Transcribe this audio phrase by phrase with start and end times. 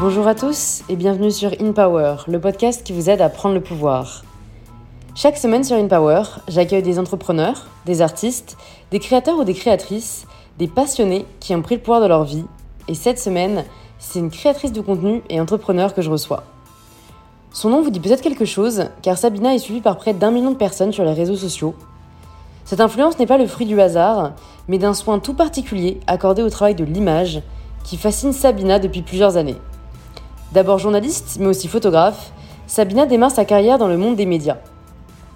[0.00, 3.56] Bonjour à tous et bienvenue sur In Power, le podcast qui vous aide à prendre
[3.56, 4.22] le pouvoir.
[5.16, 8.56] Chaque semaine sur In Power, j'accueille des entrepreneurs, des artistes,
[8.92, 12.44] des créateurs ou des créatrices, des passionnés qui ont pris le pouvoir de leur vie.
[12.86, 13.64] Et cette semaine,
[13.98, 16.44] c'est une créatrice de contenu et entrepreneur que je reçois.
[17.52, 20.52] Son nom vous dit peut-être quelque chose, car Sabina est suivie par près d'un million
[20.52, 21.74] de personnes sur les réseaux sociaux.
[22.64, 24.34] Cette influence n'est pas le fruit du hasard,
[24.68, 27.42] mais d'un soin tout particulier accordé au travail de l'image
[27.82, 29.56] qui fascine Sabina depuis plusieurs années.
[30.52, 32.32] D'abord journaliste, mais aussi photographe,
[32.66, 34.56] Sabina démarre sa carrière dans le monde des médias.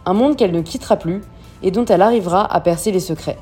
[0.06, 1.20] Un monde qu'elle ne quittera plus
[1.62, 3.36] et dont elle arrivera à percer les secrets.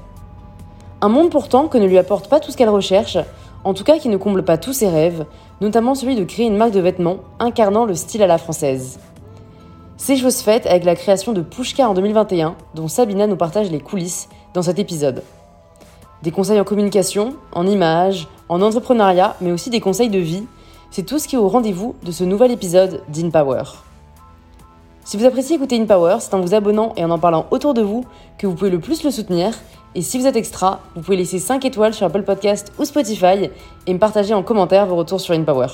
[1.00, 3.18] Un monde pourtant que ne lui apporte pas tout ce qu'elle recherche,
[3.62, 5.26] en tout cas qui ne comble pas tous ses rêves,
[5.60, 8.98] notamment celui de créer une marque de vêtements incarnant le style à la française.
[9.96, 13.80] C'est chose faite avec la création de Pushka en 2021, dont Sabina nous partage les
[13.80, 15.22] coulisses dans cet épisode.
[16.22, 20.44] Des conseils en communication, en images, en entrepreneuriat, mais aussi des conseils de vie,
[20.90, 23.62] c'est tout ce qui est au rendez-vous de ce nouvel épisode d'InPower.
[25.04, 27.82] Si vous appréciez écouter InPower, c'est en vous abonnant et en en parlant autour de
[27.82, 28.04] vous
[28.38, 29.52] que vous pouvez le plus le soutenir.
[29.96, 33.50] Et si vous êtes extra, vous pouvez laisser 5 étoiles sur Apple Podcast ou Spotify
[33.86, 35.66] et me partager en commentaire vos retours sur InPower.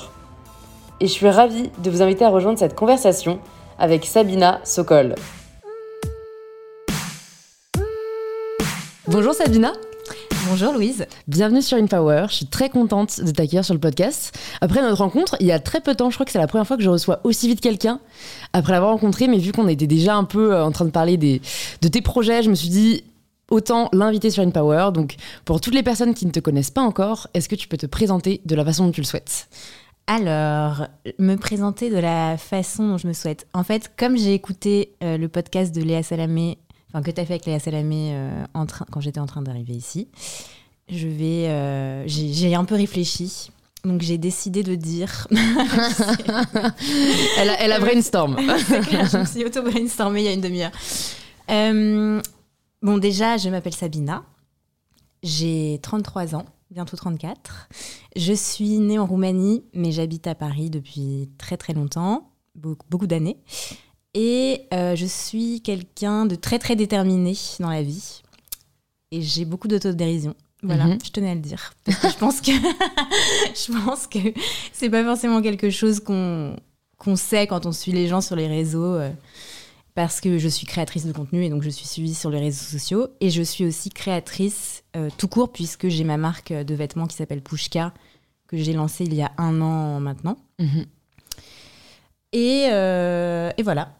[0.99, 3.39] Et je suis ravie de vous inviter à rejoindre cette conversation
[3.77, 5.13] avec Sabina Sokol.
[9.07, 9.71] Bonjour Sabina
[10.49, 11.05] Bonjour Louise.
[11.27, 12.27] Bienvenue sur InPower.
[12.29, 14.37] Je suis très contente de t'accueillir sur le podcast.
[14.61, 16.47] Après notre rencontre, il y a très peu de temps, je crois que c'est la
[16.47, 17.99] première fois que je reçois aussi vite quelqu'un
[18.53, 21.17] après l'avoir rencontré, mais vu qu'on était déjà un peu euh, en train de parler
[21.17, 21.41] des,
[21.81, 23.03] de tes projets, je me suis dit
[23.51, 24.91] autant l'inviter sur InPower.
[24.93, 27.77] Donc pour toutes les personnes qui ne te connaissent pas encore, est-ce que tu peux
[27.77, 29.49] te présenter de la façon dont tu le souhaites?
[30.07, 30.87] Alors,
[31.19, 33.45] me présenter de la façon dont je me souhaite.
[33.53, 36.57] En fait, comme j'ai écouté euh, le podcast de Léa Salamé
[36.89, 39.41] enfin que tu as fait avec Léa Salamé euh, en train, quand j'étais en train
[39.41, 40.07] d'arriver ici,
[40.89, 43.51] je vais, euh, j'ai un peu réfléchi.
[43.83, 45.27] Donc j'ai décidé de dire.
[47.37, 48.35] elle, a, elle a brainstorm.
[48.83, 50.71] clair, je me suis auto-brainstormée il y a une demi-heure.
[51.49, 52.21] Euh,
[52.81, 54.23] bon, déjà, je m'appelle Sabina.
[55.23, 57.69] J'ai 33 ans, bientôt 34.
[58.15, 63.07] Je suis née en Roumanie, mais j'habite à Paris depuis très très longtemps, beaucoup, beaucoup
[63.07, 63.37] d'années.
[64.19, 68.23] Et euh, je suis quelqu'un de très très déterminé dans la vie.
[69.11, 70.33] Et j'ai beaucoup d'autodérision.
[70.63, 70.97] Voilà, mhm.
[71.05, 71.71] je tenais à le dire.
[71.85, 74.17] Parce que je pense que je pense que
[74.73, 76.55] c'est pas forcément quelque chose qu'on
[76.97, 78.95] qu'on sait quand on suit les gens sur les réseaux.
[78.95, 79.11] Euh,
[79.93, 82.65] parce que je suis créatrice de contenu et donc je suis suivie sur les réseaux
[82.65, 83.09] sociaux.
[83.21, 87.15] Et je suis aussi créatrice euh, tout court puisque j'ai ma marque de vêtements qui
[87.15, 87.93] s'appelle Pushka
[88.47, 90.39] que j'ai lancée il y a un an maintenant.
[90.57, 90.85] Mhm.
[92.33, 93.96] Et, et, voilà.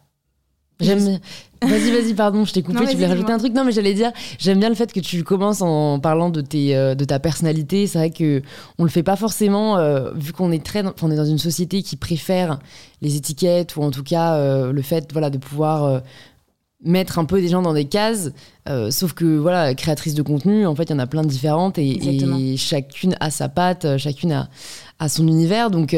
[0.80, 1.18] J'aime.
[1.60, 2.86] Vas-y, vas-y, pardon, je t'ai coupé.
[2.86, 5.24] tu voulais rajouter un truc Non, mais j'allais dire, j'aime bien le fait que tu
[5.24, 7.88] commences en parlant de tes, euh, de ta personnalité.
[7.88, 8.42] C'est vrai que
[8.78, 11.82] on le fait pas forcément, euh, vu qu'on est très, on est dans une société
[11.82, 12.60] qui préfère
[13.02, 16.02] les étiquettes ou en tout cas euh, le fait, voilà, de pouvoir
[16.84, 18.30] mettre un peu des gens dans des cases.
[18.90, 21.76] sauf que voilà, créatrice de contenu, en fait, il y en a plein de différentes
[21.78, 24.48] et, chacune a sa patte, chacune a,
[25.00, 25.72] a son univers.
[25.72, 25.92] Donc,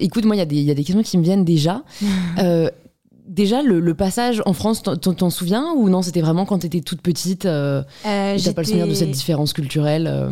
[0.00, 1.82] écoute, moi, il y, y, a des questions qui me viennent déjà.
[3.26, 7.46] Déjà, le, passage en France, t'en souviens ou non C'était vraiment quand t'étais toute petite
[7.46, 10.30] euh, euh T'as pas le souvenir de cette différence culturelle euh?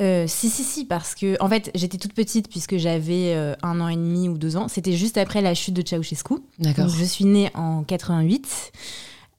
[0.00, 3.88] Euh, si, si, si, parce que, en fait, j'étais toute petite puisque j'avais un an
[3.88, 4.66] et demi ou deux ans.
[4.66, 6.34] C'était juste après la chute de Ceausescu.
[6.58, 6.88] D'accord.
[6.88, 8.72] Je suis née en 88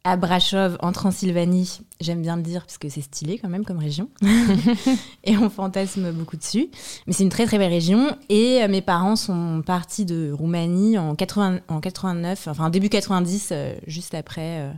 [0.05, 1.79] à Brashov, en Transylvanie.
[2.01, 4.09] J'aime bien le dire parce que c'est stylé quand même comme région.
[5.23, 6.69] et on fantasme beaucoup dessus.
[7.07, 8.17] Mais c'est une très très belle région.
[8.27, 13.49] Et euh, mes parents sont partis de Roumanie en, 80, en 89, enfin début 90,
[13.51, 14.71] euh, juste après euh,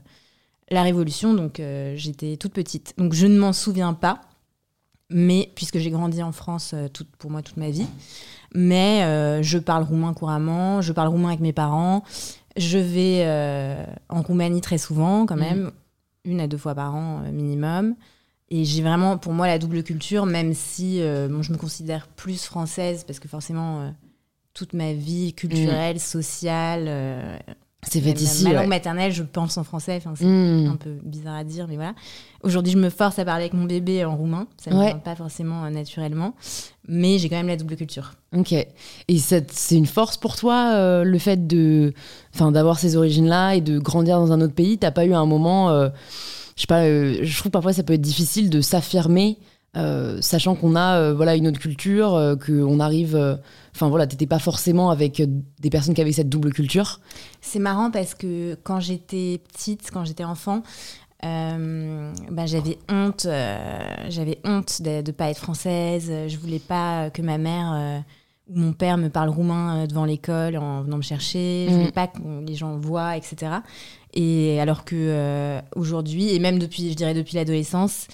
[0.70, 1.34] la Révolution.
[1.34, 1.62] Donc
[1.96, 2.94] j'étais toute petite.
[2.98, 4.22] Donc je ne m'en souviens pas.
[5.12, 6.74] Mais puisque j'ai grandi en France
[7.20, 7.86] pour moi toute ma vie.
[8.56, 12.04] Mais je parle roumain couramment, je parle roumain avec mes parents.
[12.58, 15.42] Je vais euh, en Roumanie très souvent, quand mhm.
[15.42, 15.72] même,
[16.24, 17.96] une à deux fois par an euh, minimum.
[18.50, 22.08] Et j'ai vraiment, pour moi, la double culture, même si euh, bon, je me considère
[22.08, 23.92] plus française, parce que forcément,
[24.54, 27.42] toute ma vie culturelle, sociale,
[27.88, 28.44] c'est fait ici.
[28.44, 29.96] Ma langue maternelle, je pense en français.
[29.98, 30.72] Enfin, c'est hmm.
[30.74, 31.94] un peu bizarre à dire, mais voilà.
[32.44, 34.48] Aujourd'hui, je me force à parler avec mon bébé en roumain.
[34.58, 36.36] Ça ne me vient pas forcément euh, naturellement.
[36.88, 38.14] Mais j'ai quand même la double culture.
[38.36, 38.54] Ok.
[38.54, 41.94] Et c'est une force pour toi, euh, le fait de,
[42.40, 44.78] d'avoir ces origines-là et de grandir dans un autre pays?
[44.78, 45.70] T'as pas eu un moment.
[45.70, 45.90] Euh,
[46.56, 49.38] je sais pas, je trouve parfois ça peut être difficile de s'affirmer
[49.76, 53.40] euh, sachant qu'on a euh, voilà une autre culture, euh, qu'on arrive,
[53.76, 55.22] enfin voilà, t'étais pas forcément avec
[55.60, 57.02] des personnes qui avaient cette double culture.
[57.42, 60.64] C'est marrant parce que quand j'étais petite, quand j'étais enfant,
[61.22, 63.28] bah, j'avais honte,
[64.10, 66.12] j'avais honte de ne pas être française.
[66.28, 68.04] Je voulais pas que ma mère
[68.48, 71.66] où mon père me parle roumain devant l'école en venant me chercher.
[71.66, 71.94] Je Je voulais mm.
[71.94, 73.54] pas que les gens voient, etc.
[74.14, 78.08] Et alors que aujourd'hui, et même depuis, je dirais depuis l'adolescence,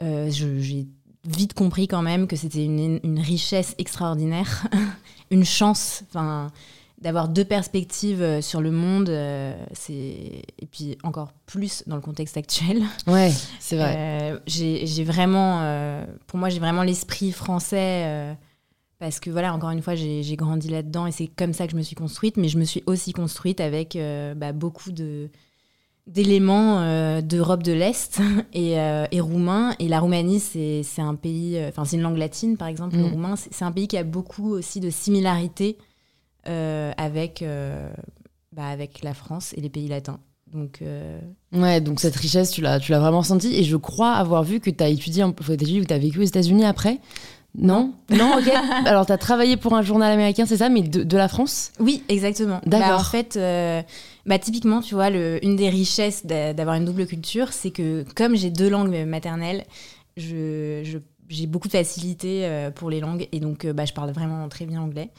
[0.00, 0.86] j'ai
[1.24, 4.66] vite compris quand même que c'était une, une, richesse extraordinaire,
[5.30, 6.02] une chance.
[6.08, 6.50] Enfin
[7.00, 12.02] d'avoir deux perspectives euh, sur le monde, euh, c'est et puis encore plus dans le
[12.02, 12.82] contexte actuel.
[13.06, 13.94] Ouais, c'est vrai.
[13.96, 18.36] Euh, j'ai vraiment, pour moi, j'ai vraiment l'esprit français
[18.98, 21.76] parce que voilà, encore une fois, j'ai grandi là-dedans et c'est comme ça que je
[21.76, 22.36] me suis construite.
[22.36, 23.98] Mais je me suis aussi construite avec
[24.36, 25.30] bah, beaucoup de
[26.10, 28.20] d'éléments d'Europe de l'Est
[28.52, 29.74] et, et, roumain.
[29.78, 33.12] Et la Roumanie, c'est un pays, enfin c'est une langue latine par exemple, le mm.
[33.12, 35.78] roumain, c'est un pays qui a beaucoup aussi de similarités
[36.48, 37.90] euh, avec, euh,
[38.52, 40.20] bah, avec la France et les pays latins.
[40.52, 41.20] Donc, euh,
[41.52, 43.54] Ouais, donc cette richesse, tu l'as, vraiment sentie.
[43.54, 46.24] Et je crois avoir vu que tu as étudié, en, ou tu as vécu aux
[46.24, 46.98] États-Unis après.
[47.54, 47.92] Non?
[48.08, 48.50] Non, ok.
[48.86, 51.72] Alors, tu as travaillé pour un journal américain, c'est ça, mais de, de, la France?
[51.78, 52.60] Oui, exactement.
[52.64, 52.88] D'accord.
[52.88, 53.38] Bah, en fait,
[54.30, 58.34] bah, typiquement, tu vois, le, une des richesses d'avoir une double culture, c'est que comme
[58.34, 59.66] j'ai deux langues maternelles,
[60.16, 60.98] je, je,
[61.28, 64.80] j'ai beaucoup de facilité pour les langues et donc bah, je parle vraiment très bien
[64.80, 65.10] anglais.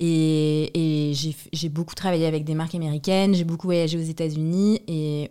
[0.00, 1.12] Et,
[1.52, 5.30] j'ai beaucoup travaillé avec des marques américaines, j'ai beaucoup voyagé aux États-Unis et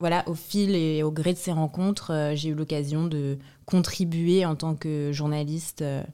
[0.00, 3.36] voilà, au fil et au gré de ces rencontres, euh, j'ai eu l'occasion de
[3.66, 6.04] contribuer en tant que journaliste euh,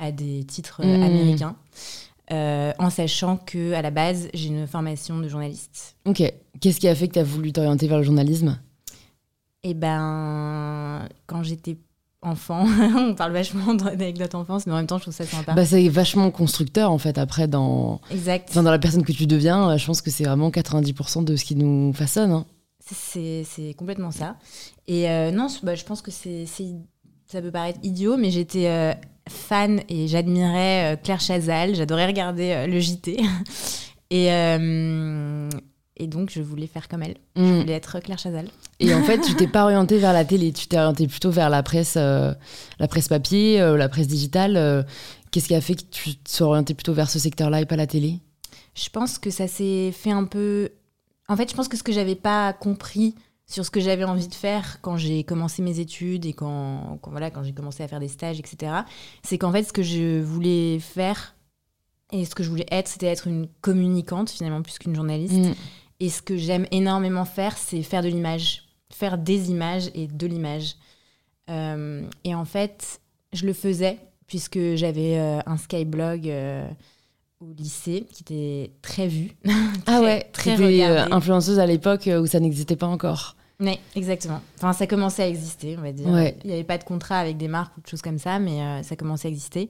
[0.00, 1.02] à des titres euh, mmh.
[1.02, 1.56] américains.
[2.30, 5.96] En sachant que à la base j'ai une formation de journaliste.
[6.04, 6.22] Ok.
[6.60, 8.58] Qu'est-ce qui a fait que tu as voulu t'orienter vers le journalisme?
[9.62, 11.78] Eh ben, quand j'étais
[12.22, 12.66] enfant.
[12.96, 15.54] on parle vachement d'anecdotes enfance, mais en même temps, je trouve ça sympa.
[15.54, 18.00] Bah, c'est vachement constructeur, en fait, après, dans...
[18.10, 18.54] Exact.
[18.54, 21.56] dans la personne que tu deviens, je pense que c'est vraiment 90% de ce qui
[21.56, 22.32] nous façonne.
[22.32, 22.46] Hein.
[22.80, 24.36] C'est complètement ça.
[24.86, 26.46] Et euh, non, bah, je pense que c'est
[27.26, 28.94] ça peut paraître idiot, mais j'étais euh,
[29.28, 31.74] fan et j'admirais euh, Claire Chazal.
[31.74, 33.20] J'adorais regarder le JT.
[34.10, 34.30] Et,
[35.98, 37.16] et donc, je voulais faire comme elle.
[37.36, 37.60] Je mm.
[37.60, 38.48] voulais être Claire Chazal.
[38.78, 41.50] Et en fait, tu t'es pas orientée vers la télé, tu t'es orientée plutôt vers
[41.50, 42.32] la presse, euh,
[42.78, 44.56] la presse papier, euh, la presse digitale.
[44.56, 44.82] Euh.
[45.30, 47.76] Qu'est-ce qui a fait que tu te sois orientée plutôt vers ce secteur-là et pas
[47.76, 48.20] la télé?
[48.74, 50.70] Je pense que ça s'est fait un peu.
[51.28, 53.14] En fait, je pense que ce que j'avais pas compris
[53.48, 57.30] sur ce que j'avais envie de faire quand j'ai commencé mes études et quand, voilà,
[57.30, 58.72] quand j'ai commencé à faire des stages, etc.,
[59.22, 61.34] c'est qu'en fait, ce que je voulais faire
[62.12, 65.34] et ce que je voulais être, c'était être une communicante, finalement, plus qu'une journaliste.
[65.34, 65.54] Mm.
[66.00, 70.26] Et ce que j'aime énormément faire, c'est faire de l'image, faire des images et de
[70.26, 70.76] l'image.
[71.50, 73.00] Euh, et en fait,
[73.32, 76.68] je le faisais puisque j'avais euh, un Skyblog euh,
[77.40, 79.32] au lycée qui était très vu.
[79.86, 81.12] ah ouais, très regardé.
[81.12, 83.37] influenceuse à l'époque où ça n'existait pas encore.
[83.60, 84.40] Oui, exactement.
[84.56, 86.06] Enfin, ça commençait à exister, on va dire.
[86.06, 88.82] Il n'y avait pas de contrat avec des marques ou de choses comme ça, mais
[88.82, 89.68] ça commençait à exister.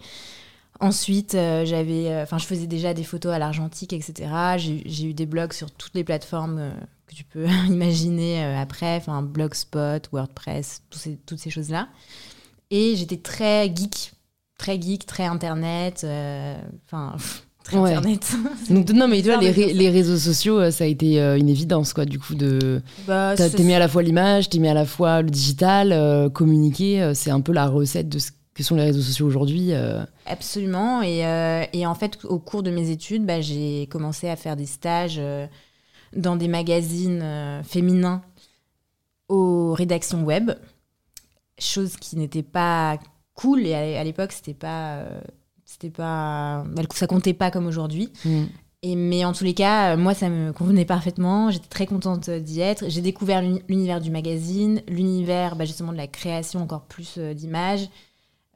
[0.81, 4.31] Ensuite, euh, j'avais, euh, enfin, je faisais déjà des photos à l'argentique, etc.
[4.57, 6.71] J'ai eu des blogs sur toutes les plateformes euh,
[7.09, 11.89] que tu peux imaginer après, enfin, Blogspot, WordPress, ces, toutes ces choses-là.
[12.71, 14.13] Et j'étais très geek,
[14.57, 16.07] très geek, très internet,
[16.87, 17.17] enfin.
[17.69, 18.37] Très internet.
[18.71, 22.05] Donc, non, mais tu vois, les, les, réseaux sociaux, ça a été une évidence, quoi,
[22.05, 22.81] du coup, de.
[23.07, 27.31] Bah, t'es à la fois l'image, t'es mis à la fois le digital, communiquer, c'est
[27.31, 29.73] un peu la recette de ce que sont les réseaux sociaux aujourd'hui.
[29.73, 30.05] Euh.
[30.27, 31.01] Absolument.
[31.01, 34.57] Et, euh, et, en fait, au cours de mes études, bah, j'ai commencé à faire
[34.57, 35.47] des stages euh,
[36.13, 38.21] dans des magazines féminins
[39.29, 40.51] aux rédactions web,
[41.61, 42.99] chose qui n'était pas
[43.35, 43.65] cool.
[43.65, 45.05] Et à, l'époque, c'était pas,
[45.69, 48.11] c'était pas, ça comptait pas comme aujourd'hui.
[48.25, 48.45] Mm.
[48.83, 51.51] Et, mais en tous les cas, moi, ça me convenait parfaitement.
[51.51, 52.89] J'étais très contente d'y être.
[52.89, 57.89] J'ai découvert l'univers du magazine, l'univers bah, justement de la création encore plus d'images.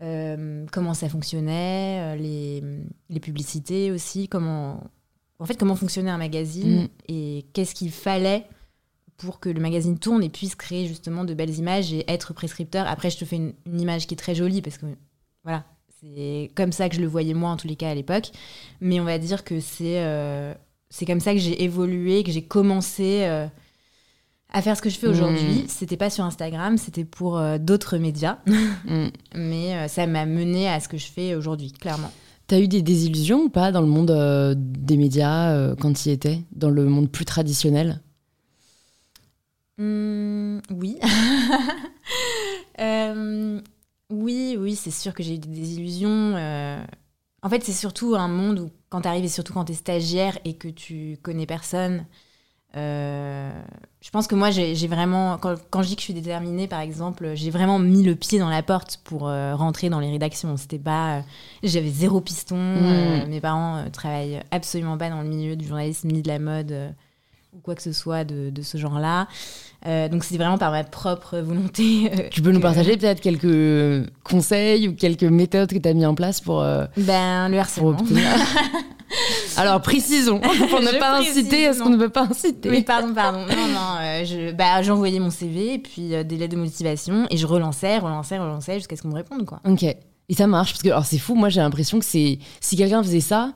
[0.02, 2.62] Euh, comment ça fonctionnait, euh, les,
[3.09, 4.83] les, publicités aussi, comment,
[5.38, 6.88] en fait, comment fonctionnait un magazine mm.
[7.07, 8.47] et qu'est-ce qu'il fallait
[9.16, 12.88] pour que le magazine tourne et puisse créer justement de belles images et être prescripteur.
[12.88, 14.87] Après, je te fais une, image qui est très jolie parce que
[15.45, 15.64] voilà,
[16.02, 18.30] c'est comme ça que je le voyais moi en tous les cas à l'époque.
[18.80, 20.54] Mais on va dire que c'est euh,
[20.90, 23.25] c'est comme ça que j'ai évolué, que j'ai commencé
[24.52, 25.62] à faire ce que je fais aujourd'hui.
[25.62, 25.64] Mm.
[25.66, 28.38] C'était pas sur Instagram, c'était pour euh, d'autres médias.
[28.47, 29.06] Mm.
[29.35, 32.11] Mais euh, ça m'a mené à ce que je fais aujourd'hui, clairement.
[32.47, 36.12] T'as eu des désillusions ou pas dans le monde euh, des médias quand tu y
[36.12, 38.00] étais Dans le monde plus traditionnel?
[39.78, 40.99] Mmh, Oui.
[44.12, 46.35] oui, oui, c'est sûr que j'ai eu des désillusions.
[47.45, 49.75] En fait, c'est surtout un monde où, quand tu arrives, et surtout quand tu es
[49.75, 52.07] stagiaire et que tu connais personne,
[52.75, 56.81] je pense que moi, j'ai vraiment, quand, quand, je dis que je suis déterminée, par
[56.81, 60.57] exemple, j'ai vraiment mis le pied dans la porte pour rentrer dans les rédactions.
[60.57, 61.23] C'était pas,
[61.62, 62.57] j'avais zéro piston.
[62.57, 63.28] Hmm.
[63.28, 66.95] mes parents travaillent absolument pas dans le milieu du journalisme ni de la mode
[67.54, 69.28] ou quoi que ce soit de, de ce genre-là.
[69.87, 72.11] Euh, donc c'est vraiment par ma propre volonté.
[72.11, 76.06] Euh, tu peux nous partager peut-être quelques conseils ou quelques méthodes que tu as mis
[76.06, 76.62] en place pour...
[76.62, 77.97] Euh, ben, le harcèlement.
[79.59, 82.71] Alors précisons, pour ne pas inciter à ce qu'on ne veut pas inciter.
[82.71, 83.40] Oui, pardon, pardon.
[83.40, 87.47] Non, non, je, bah, j'envoyais mon CV et puis des lettres de motivation et je
[87.47, 89.44] relançais, relançais, relançais jusqu'à ce qu'on me réponde.
[89.44, 89.61] Quoi.
[89.68, 89.82] Ok.
[89.82, 93.02] Et ça marche parce que alors c'est fou, moi j'ai l'impression que c'est si quelqu'un
[93.02, 93.52] faisait ça,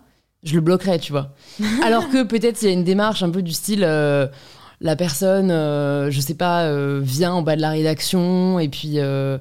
[0.46, 1.34] je le bloquerais, tu vois.
[1.84, 4.26] Alors que peut-être il y a une démarche un peu du style euh,
[4.80, 8.96] la personne, euh, je sais pas, euh, vient en bas de la rédaction et puis
[8.96, 9.38] je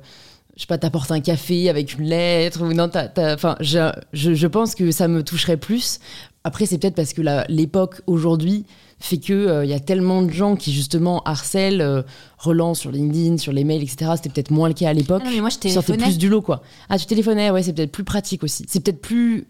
[0.62, 4.92] sais pas, t'apporte un café avec une lettre ou non, enfin, je, je, pense que
[4.92, 6.00] ça me toucherait plus.
[6.46, 8.66] Après, c'est peut-être parce que l'époque aujourd'hui
[8.98, 12.06] fait que il y a tellement de gens qui justement harcèlent,
[12.38, 14.12] relancent sur LinkedIn, sur les mails, etc.
[14.16, 15.24] C'était peut-être moins le cas à l'époque.
[15.26, 16.04] Ah mais moi je téléphonais.
[16.06, 16.64] plus du lot, quoi.
[16.88, 18.66] Ah, tu téléphonais, ouais, c'est peut-être plus pratique aussi.
[18.70, 19.48] C'est peut-être plus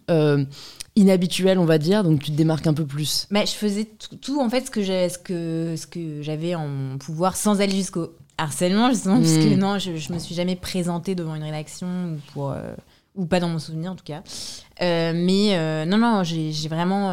[0.95, 3.27] inhabituel, on va dire, donc tu te démarques un peu plus.
[3.29, 3.87] Mais je faisais
[4.21, 8.15] tout, en fait ce que j'avais ce que, ce que en pouvoir sans aller jusqu'au
[8.37, 9.59] harcèlement justement, parce que hmm.
[9.59, 12.73] non, je, je me suis jamais présentée devant une rédaction ou pour euh,
[13.15, 14.23] ou pas dans mon souvenir en tout cas.
[14.81, 17.11] Euh, mais euh, non, non, j'ai vraiment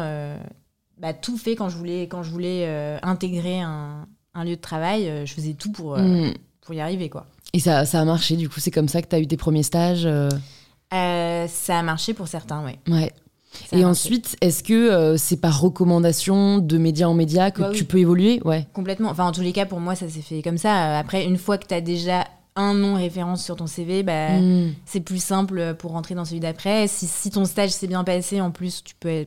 [0.97, 5.25] bah, tout fait quand je voulais quand je voulais intégrer un, un, lieu de travail.
[5.25, 6.33] je faisais tout pour hmm.
[6.61, 7.25] pour y arriver quoi.
[7.55, 9.37] Et ça, ça a marché, du coup, c'est comme ça que tu as eu tes
[9.37, 10.07] premiers stages
[10.89, 12.79] Ça a marché pour certains, oui.
[12.91, 13.11] Ouais
[13.71, 17.85] et ensuite, est-ce que euh, c'est par recommandation de média en média que bah tu
[17.85, 18.41] peux évoluer?
[18.45, 18.67] Ouais.
[18.73, 19.09] Complètement.
[19.09, 20.97] Enfin, en tous les cas, pour moi, ça s'est fait comme ça.
[20.97, 24.73] Après, une fois que tu as déjà un nom référence sur ton CV, bah, hmm.
[24.85, 26.87] c'est plus simple pour rentrer dans celui d'après.
[26.87, 29.25] Si, si, ton stage s'est bien passé, en plus, tu peux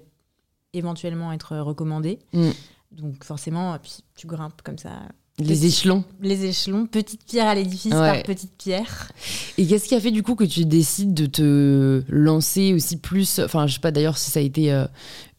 [0.73, 2.19] éventuellement être recommandé.
[2.33, 2.51] Hmm.
[2.93, 4.91] Donc forcément, puis tu grimpes comme ça
[5.39, 6.03] les échelons.
[6.23, 9.13] Les échelons, petite pierre à l'édifice par petite pierre.
[9.59, 13.39] Et qu'est-ce qui a fait du coup que tu décides de te lancer aussi plus
[13.41, 14.87] Enfin, je sais pas d'ailleurs si ça a été euh,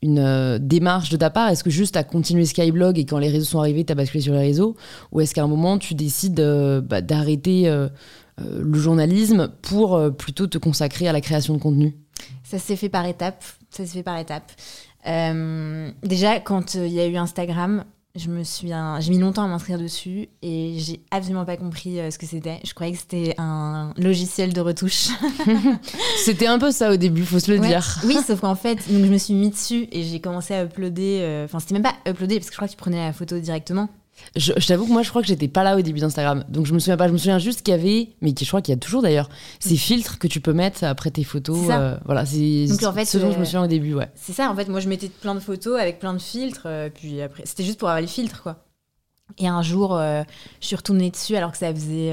[0.03, 1.49] une euh, démarche de ta part.
[1.49, 3.95] Est-ce que juste tu as continué Skyblog et quand les réseaux sont arrivés, tu as
[3.95, 4.75] basculé sur les réseaux?
[5.11, 7.67] Ou est-ce qu'à un moment tu décides euh, bah, d'arrêter
[8.37, 11.95] le journalisme pour plutôt te consacrer à la création de contenu?
[12.43, 13.43] Ça s'est fait par étapes.
[13.71, 14.51] Ça s'est fait par étapes.
[16.03, 17.83] déjà, quand il y a eu Instagram,
[18.17, 22.11] je me suis, j'ai mis longtemps à m'inscrire dessus et j'ai absolument pas compris euh,
[22.11, 22.59] ce que c'était.
[22.63, 25.09] Je croyais que c'était un logiciel de retouche.
[26.17, 27.99] c'était un peu ça au début, faut se le dire.
[28.05, 31.19] Oui, sauf qu'en fait, donc je me suis mis dessus et j'ai commencé à uploader.
[31.21, 33.39] Euh, enfin, c'était même pas uploader parce que je crois que tu prenais la photo
[33.39, 33.89] directement.
[34.35, 36.43] Je, t'avoue que moi, je crois que j'étais pas là au début d'Instagram.
[36.49, 37.07] Donc, je me souviens pas.
[37.07, 39.29] Je me souviens juste qu'il y avait, mais je crois qu'il y a toujours d'ailleurs,
[39.59, 39.77] ces mm.
[39.77, 41.67] filtres que tu peux mettre après tes photos.
[41.69, 44.09] Euh, voilà, c'est en fait, ce dont je me souviens au début, ouais.
[44.15, 46.63] C'est ça, en fait, moi, je mettais plein de photos avec plein de filtres.
[46.65, 48.63] Euh, puis après, c'était juste pour avoir les filtres, quoi.
[49.37, 50.23] Et un jour, euh,
[50.61, 52.11] je suis retournée dessus alors que ça faisait,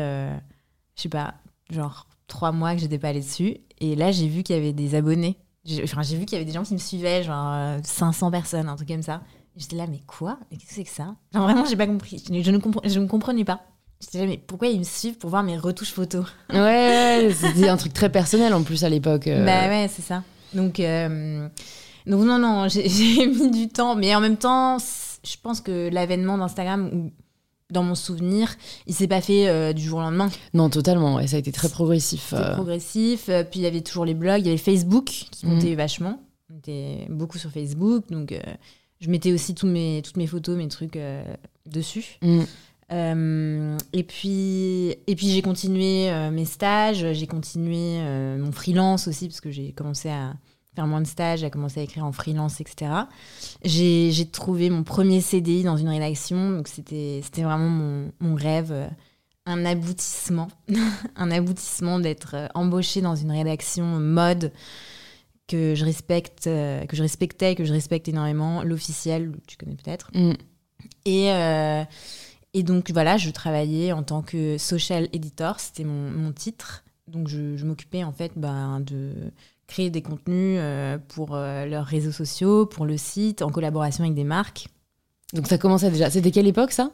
[0.97, 1.35] je sais pas,
[1.71, 3.59] genre trois mois que j'étais pas allée dessus.
[3.81, 5.39] Et là, j'ai vu qu'il y avait des abonnés.
[5.83, 8.77] Enfin, j'ai vu qu'il y avait des gens qui me suivaient, genre 500 personnes, un
[8.77, 9.23] truc comme ça.
[9.57, 10.39] J'étais là, mais quoi?
[10.51, 11.15] Qu'est-ce que c'est que ça?
[11.33, 12.23] Genre, Vraiment, j'ai pas compris.
[12.27, 13.61] Je, ne je ne comprenais pas.
[14.01, 16.27] J'étais là, mais pourquoi ils me suivent pour voir mes retouches photos?
[16.53, 19.29] Ouais, c'était un truc très personnel en plus à l'époque.
[19.29, 19.45] Euh.
[19.45, 20.23] Bah ouais, c'est ça.
[20.53, 21.49] Donc, euh,
[22.07, 23.95] donc non, non, j'ai mis du temps.
[23.95, 27.11] Mais en même temps, je pense que l'avènement d'Instagram,
[27.71, 28.57] dans mon souvenir,
[28.87, 30.31] il s'est pas fait euh, du jour au lendemain.
[30.53, 31.21] Non, totalement.
[31.21, 32.31] Et ça a été très progressif.
[32.31, 33.27] C'était progressif.
[33.51, 35.55] Puis il y avait toujours les blogs, il y avait Facebook qui mhm.
[35.55, 36.21] montait vachement.
[36.53, 38.05] On était beaucoup sur Facebook.
[38.11, 38.35] Donc
[39.05, 41.23] je mettais aussi tous mes, toutes mes photos, mes trucs euh,
[41.67, 42.17] dessus.
[42.23, 42.41] Mm.
[42.93, 47.99] Euh, et puis, et puis j'ai continué euh, mes stages, j'ai continué
[48.39, 50.35] mon freelance aussi, parce que j'ai commencé à
[50.75, 52.91] faire moins de stages, à commencer à écrire en freelance, etc.
[53.63, 58.89] J'ai trouvé mon premier CDI dans une rédaction, donc c'était vraiment mon, mon rêve,
[59.45, 60.49] un aboutissement,
[61.17, 64.51] un aboutissement d'être embauché dans une rédaction mode
[65.47, 70.11] que je respecte, euh, que je respectais, que je respecte énormément, l'officiel, tu connais peut-être.
[70.15, 70.33] Mm.
[71.05, 71.85] Et, euh,
[72.55, 76.85] et donc voilà, je travaillais en tant que social editor, c'était mon, mon, titre.
[77.09, 79.13] Donc je, je m'occupais en fait ben, de
[79.67, 84.25] créer des contenus euh, pour leurs réseaux sociaux, pour le site, en collaboration avec des
[84.25, 84.69] marques.
[85.35, 86.11] Donc ça commençait déjà.
[86.11, 86.91] C'était quelle époque ça?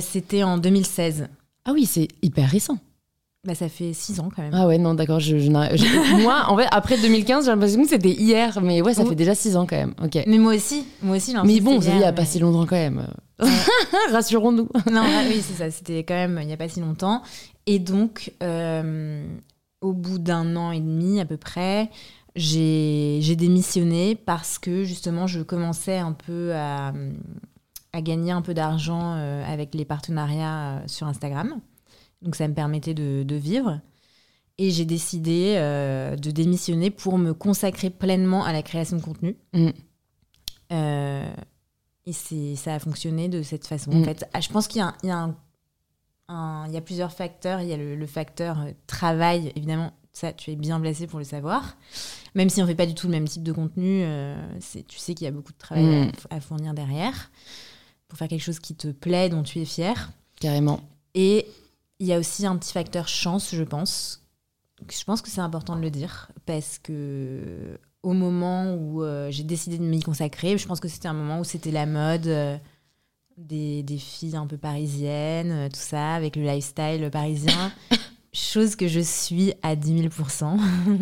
[0.00, 1.28] C'était en 2016.
[1.66, 2.78] Ah oui, c'est hyper récent.
[3.46, 4.52] Bah, ça fait six ans quand même.
[4.52, 5.20] Ah ouais, non, d'accord.
[5.20, 5.36] Je,
[6.20, 9.08] moi, en fait, après 2015, j'ai l'impression que c'était hier, mais ouais, ça oh.
[9.08, 9.94] fait déjà six ans quand même.
[10.02, 10.18] Ok.
[10.26, 11.32] Mais moi aussi, moi aussi.
[11.44, 13.06] Mais bon, il n'y a pas si longtemps quand même.
[14.10, 14.68] Rassurons-nous.
[14.90, 15.70] non, oui, c'est ça.
[15.70, 17.22] C'était quand même il n'y a pas si longtemps.
[17.66, 19.24] Et donc, euh,
[19.80, 21.88] au bout d'un an et demi à peu près,
[22.34, 26.92] j'ai démissionné parce que justement, je commençais un peu à
[27.92, 29.12] à gagner un peu d'argent
[29.48, 31.60] avec les partenariats sur Instagram.
[32.22, 33.80] Donc ça me permettait de, de vivre.
[34.58, 39.36] Et j'ai décidé de démissionner pour me consacrer pleinement à la création de contenu.
[39.52, 39.68] Mm.
[42.06, 43.90] et ça a fonctionné de cette façon.
[43.92, 44.04] En mm.
[44.04, 45.34] fait, ah, je pense qu'il y, y a,
[46.28, 47.60] un, il y a plusieurs facteurs.
[47.60, 51.76] Il y a le, facteur travail, évidemment, ça, tu es bien placé pour le savoir.
[52.34, 54.36] Même si on fait pas du tout le même type de contenu, euh,
[54.88, 56.40] tu sais qu'il y a beaucoup de travail à, mm.
[56.40, 57.30] fournir derrière
[58.08, 60.12] pour faire quelque chose qui te plaît, dont tu es fier.
[60.40, 60.80] Carrément.
[61.14, 61.46] Et
[61.98, 64.22] il y a aussi un petit facteur chance, je pense.
[64.90, 69.42] Je pense que c'est important de le dire parce que au moment où euh, j'ai
[69.42, 72.26] décidé de m'y consacrer, je pense que c'était un moment où c'était la mode.
[72.26, 72.58] Euh,
[73.38, 77.70] des, des, filles un peu parisiennes, tout ça, avec le lifestyle parisien.
[78.36, 80.14] chose que je suis à 10 000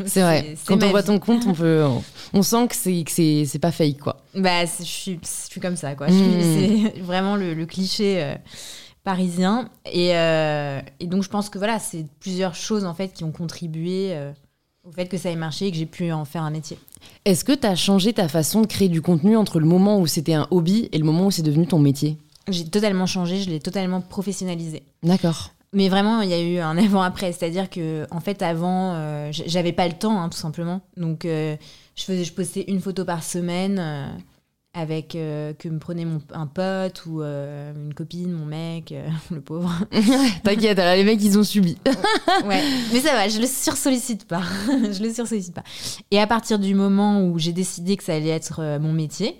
[0.07, 0.57] C'est vrai.
[0.67, 1.85] Quand on voit ton compte, on, peut,
[2.33, 4.19] on, sent que c'est, c'est, pas fake, quoi.
[4.35, 6.09] Bah, je suis, je suis comme ça, quoi.
[6.09, 6.41] Hmm.
[6.41, 8.35] C'est vraiment le, cliché euh,
[9.05, 9.69] parisien.
[9.93, 13.31] Et, euh, et, donc, je pense que voilà, c'est plusieurs choses, en fait, qui ont
[13.31, 14.33] contribué euh,
[14.83, 16.79] au fait que ça ait marché et que j'ai pu en faire un métier.
[17.25, 20.07] Est-ce que tu as changé ta façon de créer du contenu entre le moment où
[20.07, 22.19] c'était un hobby et le moment où c'est devenu ton métier?
[22.49, 24.83] J'ai totalement changé, je l'ai totalement professionnalisé.
[25.03, 25.51] D'accord.
[25.73, 27.33] Mais vraiment, il y a eu un avant-après.
[27.33, 30.81] C'est-à-dire que, en fait, avant, euh, j'avais pas le temps, hein, tout simplement.
[30.97, 31.57] Donc, je,
[31.97, 34.15] faisais, je postais une photo par semaine
[34.77, 38.95] euh, avec que me prenait mon, un pote ou une copine, mon mec,
[39.31, 39.73] le pauvre.
[40.43, 41.77] T'inquiète, les mecs, ils ont subi.
[42.47, 42.63] ouais,
[42.93, 44.43] mais ça va, je le sursollicite pas.
[44.69, 45.65] je le sursollicite pas.
[46.11, 49.37] Et à partir du moment où j'ai décidé que ça allait être mon métier,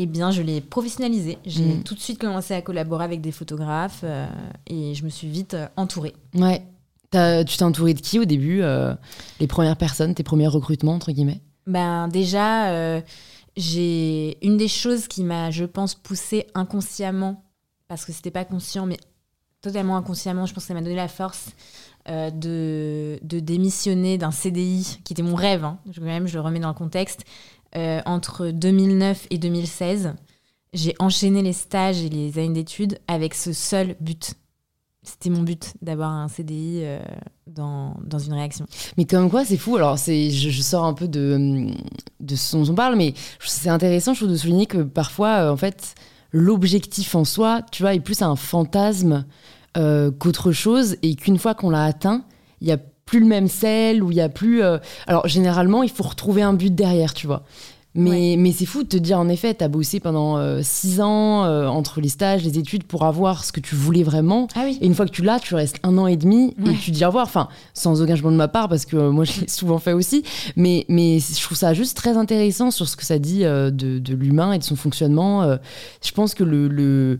[0.00, 1.38] eh bien, je l'ai professionnalisé.
[1.44, 1.82] J'ai mm.
[1.82, 4.28] tout de suite commencé à collaborer avec des photographes euh,
[4.68, 6.14] et je me suis vite euh, entourée.
[6.34, 6.62] Ouais.
[7.10, 8.94] tu t'es entourée de qui au début euh,
[9.40, 11.40] Les premières personnes, tes premiers recrutements, entre guillemets?
[11.66, 13.02] Ben, déjà,
[13.58, 17.42] une des choses qui m'a, je pense, poussée inconsciemment,
[17.88, 18.98] parce que c'était pas conscient, mais
[19.60, 21.50] totalement inconsciemment, je pense que ça m'a donné la force.
[22.06, 25.78] de, de, démissionner d'un CDI qui était mon rêve, hein.
[25.90, 27.26] je, même je le remets dans le contexte,
[27.76, 30.14] euh, entre 2009 et 2016,
[30.72, 34.34] j'ai enchaîné les stages et les années d'études avec ce seul but.
[35.02, 37.00] C'était mon but d'avoir un CDI euh,
[37.46, 38.66] dans, dans, une réaction.
[38.96, 39.76] Mais comme quoi, c'est fou.
[39.76, 41.68] Alors, je, sors un peu de,
[42.20, 45.52] de ce dont on parle, mais c'est intéressant, je trouve, de souligner que parfois, euh,
[45.52, 45.94] en fait,
[46.32, 49.24] l'objectif en soi, tu vois, est plus un fantasme
[50.18, 52.24] qu'autre chose, et qu'une fois qu'on l'a atteint,
[52.60, 54.62] il y a plus le même sel, où il y a plus.
[54.62, 57.42] Euh, alors, généralement, il faut retrouver un but derrière, tu vois.
[57.98, 61.00] Mais, mais c'est fou de te dire, en effet, tu as bossé pendant euh, six
[61.00, 64.48] ans euh, entre les stages, les études pour avoir ce que tu voulais vraiment.
[64.54, 64.78] Ah oui.
[64.80, 67.04] Et une fois que tu l'as, tu restes un an et demi et tu dis
[67.04, 67.26] au revoir.
[67.26, 70.22] Enfin, sans aucun jugement de ma part, parce que moi, je l'ai souvent fait aussi.
[70.56, 74.14] Mais, mais je trouve ça juste très intéressant sur ce que ça dit de, de
[74.14, 75.58] l'humain et de son fonctionnement.
[76.02, 77.18] je pense que le, le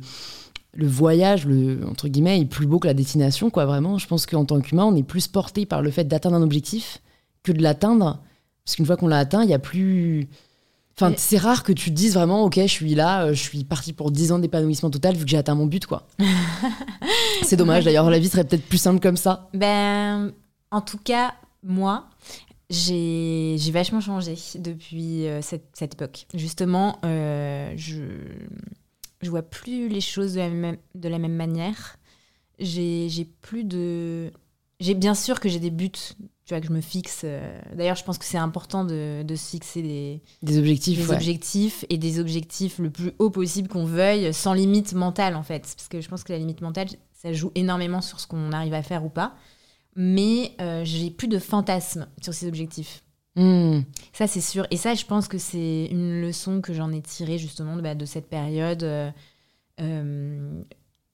[0.79, 3.99] le voyage, le, entre guillemets, est plus beau que la destination, quoi, vraiment.
[3.99, 7.03] Je pense qu'en tant qu'humain, on est plus porté par le fait d'atteindre un objectif
[7.43, 8.21] que de l'atteindre.
[8.65, 10.29] Parce qu'une fois qu'on l'a atteint, il y a plus.
[11.01, 13.63] Enfin, c'est rare que tu te dises vraiment, ok, je suis là, euh, je suis
[13.63, 16.09] parti pour 10 ans d'épanouissement total vu que j'ai atteint mon but, quoi.
[17.45, 19.49] c'est dommage, d'ailleurs, la vie serait peut-être plus simple comme ça.
[19.55, 20.33] Ben,
[20.73, 22.09] en tout cas, moi,
[22.69, 26.27] j'ai vachement changé depuis euh, cette, cette, époque.
[26.35, 28.03] Justement, euh, je
[29.21, 31.97] je vois plus les choses de la même, de la même manière.
[32.59, 34.33] J'ai plus de.
[34.81, 36.19] J'ai bien sûr que j'ai des buts, tu
[36.51, 37.23] vois, que je me fixe.
[37.25, 40.99] Euh, d'ailleurs, je pense que c'est important de, de, se fixer des, des objectifs.
[40.99, 45.43] Des objectifs et des objectifs le plus haut possible qu'on veuille, sans limite mentale en
[45.43, 45.63] fait.
[45.77, 48.75] Parce que je pense que la limite mentale, ça joue énormément sur ce qu'on arrive
[48.75, 49.35] à faire ou pas.
[49.97, 53.03] Mais euh, j'ai plus de fantasmes sur ces objectifs.
[53.35, 53.81] Hmm.
[54.13, 54.67] Ça, c'est sûr.
[54.71, 57.95] Et ça, je pense que c'est une leçon que j'en ai tirée justement de, bah,
[57.95, 58.83] de cette période.
[58.83, 59.11] Euh,
[59.81, 60.63] euh,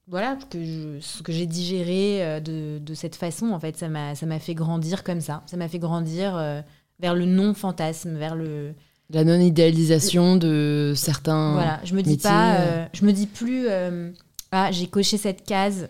[0.07, 4.39] voilà, que ce que j'ai digéré euh, de, de, cette façon, en fait, ça m'a
[4.39, 5.43] fait grandir comme ça.
[5.47, 6.35] Ça m'a fait grandir
[7.01, 8.75] vers le non-fantasme, vers le.
[9.11, 11.53] La non-idéalisation de certains.
[11.53, 12.89] Voilà, je me dis pas.
[12.93, 13.69] je me dis plus.
[14.51, 15.89] ah, j'ai coché cette case.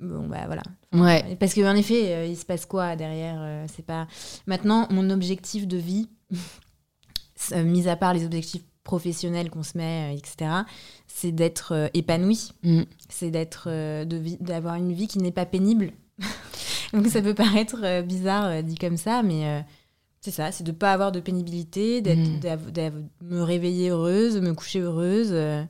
[0.00, 0.62] Bon, bah voilà.
[0.92, 1.36] Ouais.
[1.38, 4.06] Parce qu'en effet, euh, il se passe quoi derrière euh, C'est pas.
[4.46, 6.08] Maintenant, mon objectif de vie,
[7.56, 10.50] mis à part les objectifs professionnels qu'on se met, euh, etc.,
[11.06, 12.52] c'est d'être épanoui.
[12.62, 12.82] Mm.
[13.08, 13.68] C'est d'être,
[14.40, 15.92] d'avoir une vie qui n'est pas pénible.
[16.92, 19.64] Donc ça peut paraître bizarre dit comme ça, mais
[20.20, 22.70] c'est ça, c'est de pas avoir de pénibilité, d'être, mm.
[22.72, 25.30] de me réveiller heureuse, me coucher heureuse.
[25.30, 25.66] je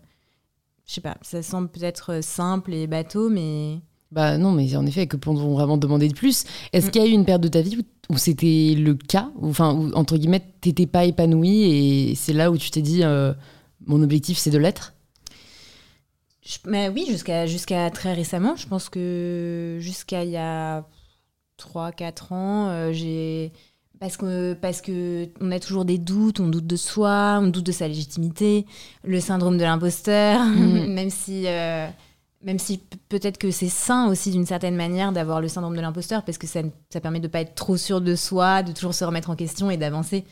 [0.87, 3.81] sais pas, ça semble peut-être simple et bateau, mais
[4.13, 6.45] bah non, mais en effet, que peut-on vraiment demander de plus?
[6.73, 6.91] Est-ce mm.
[6.91, 7.83] qu'il y a eu une période de ta vie où,
[8.19, 12.71] c'était le cas Enfin, où, entre guillemets, t'étais pas épanouie et c'est là où tu
[12.71, 13.33] t'es dit, euh,
[13.87, 14.95] mon objectif, c'est de l'être?
[16.67, 18.57] Mais oui, jusqu'à jusqu'à très récemment.
[18.57, 20.85] Je pense que jusqu'à il y a
[21.59, 23.53] 3-4 ans, euh, j'ai
[24.01, 27.67] parce que parce que on a toujours des doutes, on doute de soi, on doute
[27.67, 28.67] de sa légitimité,
[29.05, 30.87] le syndrome de l'imposteur, mm.
[30.89, 31.87] même si euh,
[32.43, 36.25] même si peut-être que c'est sain aussi d'une certaine manière d'avoir le syndrome de l'imposteur
[36.25, 39.05] parce que ça, ça permet de pas être trop sûr de soi, de toujours se
[39.05, 40.25] remettre en question et d'avancer.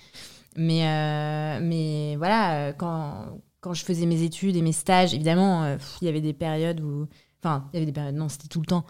[0.57, 6.07] Mais euh, mais voilà, quand quand je faisais mes études et mes stages, évidemment, il
[6.07, 7.07] y avait des périodes où
[7.43, 8.85] enfin, il y avait des périodes non, c'était tout le temps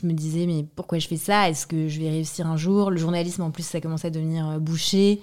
[0.00, 1.48] je me disais, mais pourquoi je fais ça?
[1.48, 2.90] Est-ce que je vais réussir un jour?
[2.90, 5.20] Le journalisme, en plus, ça commençait à devenir euh, bouché.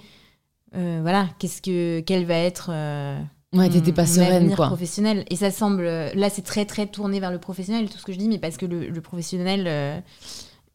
[0.74, 3.20] Euh, voilà, qu'est-ce que, quel va être euh,
[3.54, 4.66] ouais, t'étais pas sereine, quoi.
[4.66, 8.12] professionnel Et ça semble, là, c'est très très tourné vers le professionnel, tout ce que
[8.12, 10.02] je dis, mais parce que le, professionnel,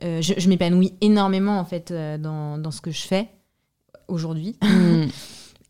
[0.02, 3.30] je, m'épanouis énormément en fait dans, dans, ce que je fais
[4.08, 4.58] aujourd'hui.
[4.66, 5.08] Hmm.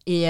[0.05, 0.23] Et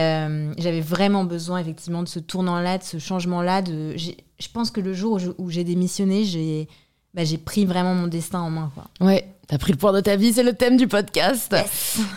[0.58, 3.64] j'avais vraiment besoin effectivement de ce tournant-là, de ce changement-là.
[3.64, 6.68] De, je pense que le jour où j'ai démissionné, j'ai
[7.14, 8.72] bah, j'ai pris vraiment mon destin en main.
[8.74, 8.86] Quoi.
[9.06, 11.56] Ouais, t'as pris le pouvoir de ta vie, c'est le thème du podcast.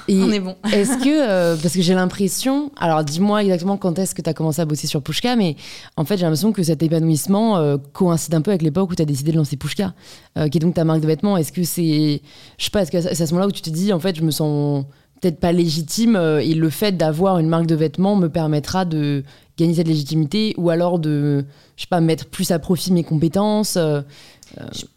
[0.09, 0.57] Et On est bon.
[0.73, 4.63] est-ce que, euh, parce que j'ai l'impression, alors dis-moi exactement quand est-ce que t'as commencé
[4.63, 5.57] à bosser sur Pushka, mais
[5.99, 9.05] en fait j'ai l'impression que cet épanouissement euh, coïncide un peu avec l'époque où t'as
[9.05, 9.93] décidé de lancer Pushka,
[10.39, 11.37] euh, qui est donc ta marque de vêtements.
[11.37, 12.23] Est-ce que c'est,
[12.57, 14.17] je sais pas, est-ce que c'est à ce moment-là où tu te dis, en fait,
[14.17, 14.87] je me sens
[15.21, 19.25] peut-être pas légitime et le fait d'avoir une marque de vêtements me permettra de
[19.57, 23.79] gagner cette légitimité ou alors de, je sais pas, mettre plus à profit mes compétences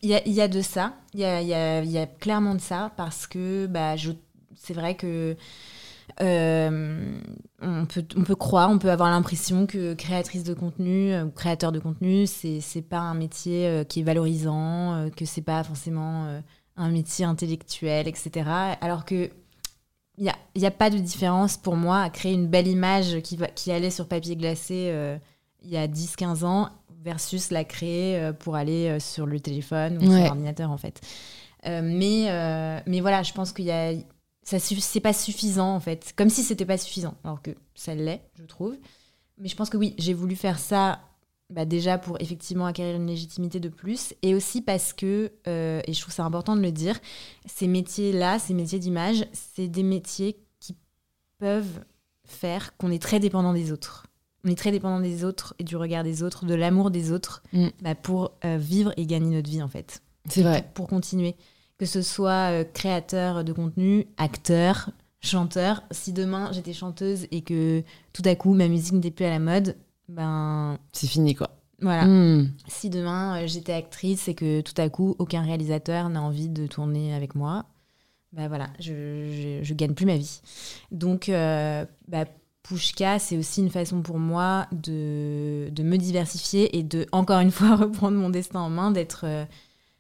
[0.01, 1.23] il y, a, de ça, il y
[1.97, 3.95] a, clairement de ça, parce que bah,
[4.55, 5.35] c'est vrai que
[6.21, 7.19] euh,
[7.61, 11.31] on, peut, on peut croire, on peut avoir l'impression que créatrice de contenu euh, ou
[11.31, 16.41] créateur de contenu, c'est, pas un métier euh, qui est valorisant, que c'est pas forcément
[16.75, 18.49] un métier intellectuel, etc.
[18.81, 19.29] Alors que
[20.17, 20.23] il
[20.57, 23.89] n'y a, a, pas de différence pour moi à créer une belle image qui allait
[23.89, 24.93] sur papier glacé
[25.63, 26.69] il y a 10-15 ans
[27.01, 31.01] versus la créer euh, pour aller euh, sur le téléphone ou sur l'ordinateur en fait.
[31.65, 33.93] Euh, mais, mais voilà, je pense qu'il y a
[34.43, 36.13] ça c'est pas suffisant en fait.
[36.15, 38.77] Comme si c'était pas suffisant alors que ça l'est je trouve.
[39.37, 40.99] Mais je pense que oui j'ai voulu faire ça
[41.49, 46.01] bah, déjà pour effectivement acquérir une légitimité de plus et aussi parce que et je
[46.01, 46.99] trouve ça important de le dire
[47.45, 50.75] ces métiers là ces métiers d'image c'est des métiers qui
[51.37, 51.83] peuvent
[52.25, 54.08] faire qu'on est très dépendant des autres
[54.45, 57.43] on est très dépendant des autres et du regard des autres, de l'amour des autres,
[57.53, 57.67] mm.
[57.81, 60.01] bah, pour euh, vivre et gagner notre vie en fait.
[60.27, 60.69] C'est vrai.
[60.73, 61.35] Pour, continuer.
[61.77, 65.83] Que ce soit euh, créateur de contenu, acteur, chanteur.
[65.91, 69.39] Si demain j'étais chanteuse et que tout à coup ma musique n'était plus à la
[69.39, 69.75] mode,
[70.07, 70.77] ben.
[70.93, 71.49] C'est fini quoi.
[71.81, 72.05] Voilà.
[72.05, 72.51] Mm.
[72.67, 76.67] Si demain euh, j'étais actrice et que tout à coup aucun réalisateur n'a envie de
[76.67, 77.65] tourner avec moi,
[78.31, 80.41] ben voilà, je, je, gagne plus ma vie.
[80.91, 82.25] Donc, bah,
[82.63, 87.51] Pushka, c'est aussi une façon pour moi de, de, me diversifier et de, encore une
[87.51, 89.45] fois, reprendre mon destin en main, d'être, euh,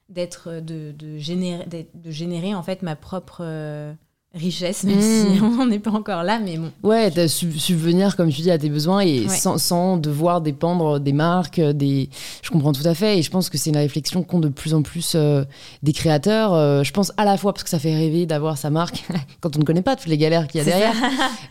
[0.09, 3.93] d'être, de, de, générer, de générer en fait ma propre euh,
[4.35, 5.59] richesse, même si hmm.
[5.59, 6.71] on n'est pas encore là, mais bon.
[6.83, 11.13] Ouais, de subvenir, comme tu dis, à tes besoins et sans, sans, devoir dépendre des
[11.13, 12.09] marques, des...
[12.43, 14.75] Je comprends tout à fait et je pense que c'est une réflexion qu'ont de plus
[14.75, 15.43] en plus euh,
[15.81, 16.53] des créateurs.
[16.53, 19.03] Euh, je pense à la fois parce que ça fait rêver d'avoir sa marque
[19.39, 20.95] quand on ne connaît pas toutes les galères qu'il y a derrière,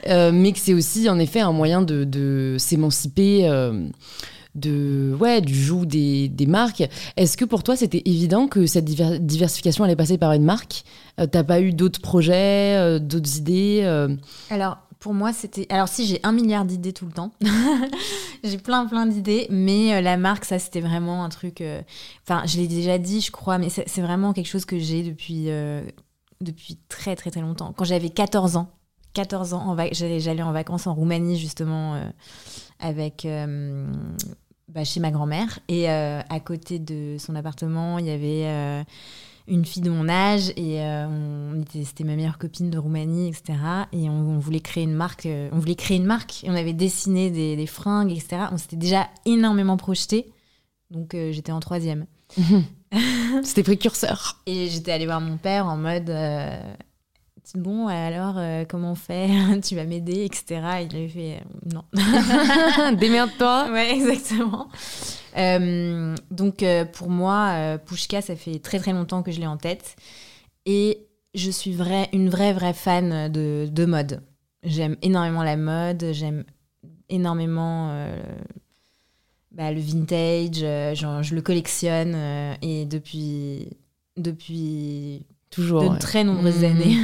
[0.08, 3.48] euh, mais que c'est aussi en effet un moyen de, de s'émanciper
[4.54, 6.82] de ouais du joug des, des marques.
[7.16, 10.84] Est-ce que pour toi c'était évident que cette diversification allait passer par une marque?
[11.20, 14.14] Euh, T'as pas eu d'autres projets, euh, d'autres idées euh?
[14.50, 17.32] Alors pour moi c'était alors si j'ai un milliard d'idées tout le temps,
[18.44, 21.62] j'ai plein plein d'idées, mais la marque ça c'était vraiment un truc.
[22.24, 25.48] Enfin je l'ai déjà dit je crois, mais c'est vraiment quelque chose que j'ai depuis
[26.40, 27.72] depuis très très très longtemps.
[27.76, 28.70] Quand j'avais 14 ans,
[29.14, 32.00] 14 ans, j'allais en vacances en Roumanie justement
[32.80, 33.26] avec
[34.68, 35.60] bah, chez ma grand-mère.
[35.68, 38.84] Et euh, à côté de son appartement, il y avait euh,
[39.46, 43.58] une fille de mon âge et euh, c'était ma meilleure copine de Roumanie, etc.
[43.92, 45.26] Et on, voulait créer une marque.
[45.52, 48.42] on voulait créer une marque et on avait dessiné des, des fringues, etc.
[48.52, 50.30] On s'était déjà énormément projeté.
[50.90, 52.06] Donc j'étais en troisième.
[53.42, 54.42] C'était précurseur.
[54.46, 56.10] Et j'étais allée voir mon père en mode
[57.56, 59.28] bon, alors, euh, comment on fait
[59.62, 60.86] Tu vas m'aider, etc.
[60.90, 61.84] Il avait fait euh, non.
[62.96, 63.68] Démerde-toi.
[63.72, 64.68] Ouais, exactement.
[65.36, 69.96] Euh, donc, pour moi, Pushka, ça fait très très longtemps que je l'ai en tête.
[70.66, 74.22] Et je suis vrai, une vraie, vraie fan de, de mode.
[74.64, 76.44] J'aime énormément la mode, j'aime
[77.08, 78.06] énormément
[79.52, 80.64] bah, le vintage,
[80.96, 82.16] genre, je le collectionne.
[82.62, 83.68] et depuis,
[84.16, 86.64] depuis Toujours, de très nombreuses mmh.
[86.64, 86.96] années.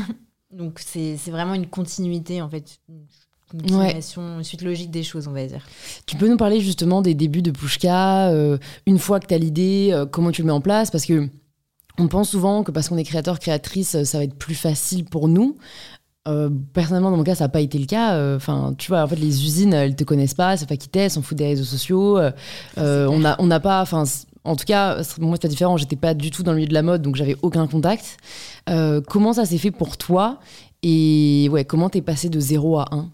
[0.54, 2.78] Donc c'est vraiment une continuité en fait,
[3.52, 5.66] une suite logique des choses, on va dire.
[6.06, 9.38] Tu peux nous parler justement des débuts de Pushka, euh, une fois que tu as
[9.38, 10.90] l'idée, euh, comment tu le mets en place?
[10.90, 11.28] Parce que
[11.98, 15.28] on pense souvent que parce qu'on est créateur, créatrice, ça va être plus facile pour
[15.28, 15.56] nous.
[16.72, 18.34] personnellement, dans mon cas, ça n'a pas été le cas.
[18.34, 21.00] Enfin, tu vois, en fait, les usines, elles te connaissent pas, savent pas qui t'es,
[21.00, 22.18] elles s'en foutent des réseaux sociaux.
[22.76, 24.04] on n'a on pas, enfin,
[24.44, 25.76] en tout cas, moi, pas différent.
[25.76, 28.18] J'étais pas du tout dans le milieu de la mode, donc j'avais aucun contact.
[29.08, 30.38] comment ça s'est fait pour toi
[30.82, 33.10] et ouais, comment t'es passé de 0 à 1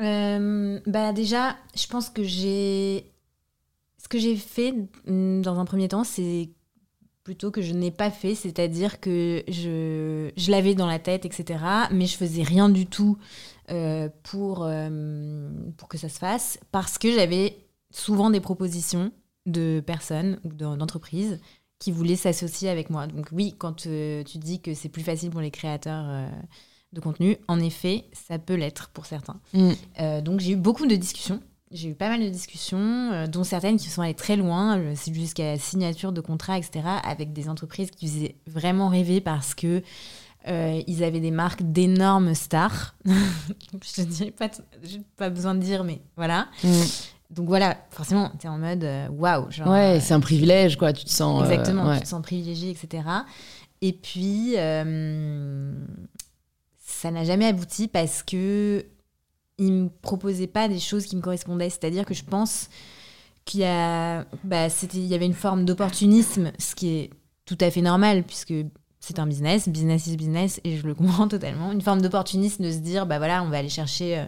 [0.00, 3.10] euh, bah déjà, je pense que j'ai.
[4.00, 4.72] Ce que j'ai fait
[5.06, 6.50] mm, dans un premier temps, c'est
[7.24, 11.58] plutôt que je n'ai pas fait, c'est-à-dire que je, je l'avais dans la tête, etc.
[11.90, 13.18] Mais je faisais rien du tout
[13.70, 17.58] euh, pour, euh, pour que ça se fasse, parce que j'avais
[17.90, 19.12] souvent des propositions
[19.48, 21.40] de personnes ou d'entreprises
[21.78, 23.06] qui voulaient s'associer avec moi.
[23.06, 26.28] Donc oui, quand euh, tu dis que c'est plus facile pour les créateurs euh,
[26.92, 29.40] de contenu, en effet, ça peut l'être pour certains.
[29.52, 29.70] Mm.
[30.00, 31.40] Euh, donc j'ai eu beaucoup de discussions.
[31.70, 35.58] J'ai eu pas mal de discussions, dont certaines qui sont allées très loin, jusqu'à la
[35.58, 39.82] signature de contrats, etc., avec des entreprises qui faisaient vraiment rêver parce que
[40.46, 42.96] ils avaient des marques d'énormes stars.
[43.04, 44.48] je ne dirais pas,
[45.18, 46.48] pas besoin de dire, mais voilà.
[46.64, 46.68] Mm.
[47.30, 49.48] Donc voilà, forcément, tu es en mode euh, waouh.
[49.58, 50.94] Wow, ouais, euh, c'est un privilège, quoi.
[50.94, 51.42] Tu te sens.
[51.42, 53.02] Euh, exactement, tu te sens privilégié, etc.
[53.82, 54.54] Et puis,
[56.78, 58.86] ça n'a jamais abouti parce que
[59.58, 61.68] il me proposait pas des choses qui me correspondaient.
[61.68, 62.70] C'est-à-dire que je pense
[63.44, 67.10] qu'il y a, bah, il y avait une forme d'opportunisme, ce qui est
[67.44, 68.54] tout à fait normal puisque
[69.00, 71.72] c'est un business, business is business, et je le comprends totalement.
[71.72, 74.26] Une forme d'opportunisme de se dire, bah voilà, on va aller chercher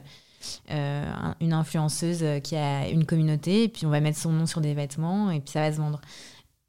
[0.71, 4.61] euh, une influenceuse qui a une communauté, et puis on va mettre son nom sur
[4.61, 6.01] des vêtements, et puis ça va se vendre.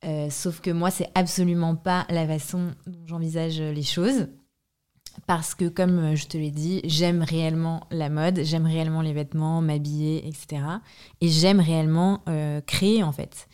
[0.04, 4.28] Euh, sauf que moi, c'est absolument pas la façon dont j'envisage les choses.
[5.28, 9.62] Parce que, comme je te l'ai dit, j'aime réellement la mode, j'aime réellement les vêtements,
[9.62, 10.64] m'habiller, etc.
[11.20, 13.48] Et j'aime réellement euh, créer, en fait.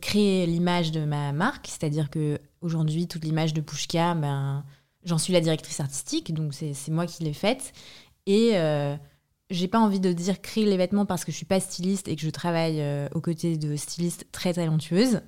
[0.00, 4.64] créer l'image de ma marque, c'est-à-dire que aujourd'hui, toute l'image de Pushka, ben,
[5.04, 7.72] j'en suis la directrice artistique, donc c'est moi qui l'ai faite.
[8.26, 8.52] Et
[9.50, 12.16] j'ai pas envie de dire créer les vêtements parce que je suis pas styliste et
[12.16, 15.20] que je travaille euh, aux côtés de stylistes très talentueuses.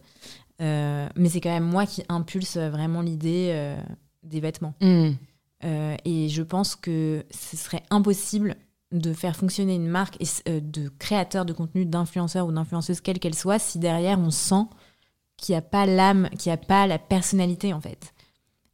[0.61, 3.76] Euh, mais c'est quand même moi qui impulse vraiment l'idée euh,
[4.22, 4.74] des vêtements.
[4.80, 5.11] Mm.
[6.04, 8.56] et je pense que ce serait impossible
[8.92, 13.58] de faire fonctionner une marque de créateur de contenu, d'influenceur ou d'influenceuse, quelle qu'elle soit,
[13.58, 14.66] si derrière on sent
[15.37, 18.12] qu'il n'y a pas l'âme, qu'il n'y a pas la personnalité en fait.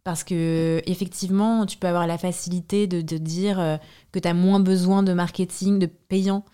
[0.08, 3.76] Parce que effectivement, tu peux avoir la facilité de, dire euh,
[4.10, 6.46] que tu as moins besoin de marketing, de payant,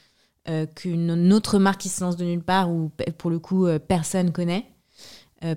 [0.48, 3.78] euh, qu'une autre marque qui se lance de nulle part ou pour le coup euh,
[3.78, 4.66] personne connaît.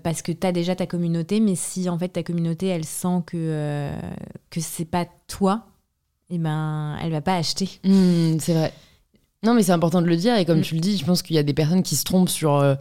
[0.04, 3.24] parce que tu as déjà ta communauté, mais si en fait ta communauté elle sent
[3.26, 3.90] que,
[4.52, 5.66] que c'est pas toi,
[6.30, 7.80] et eh ben elle va pas acheter.
[7.84, 8.74] Mmh, c'est vrai.
[9.44, 10.36] Non, mais c'est important de le dire.
[10.36, 10.64] Et comme mmh.
[10.64, 12.76] tu le dis, je pense qu'il y a des personnes qui se trompent sur euh,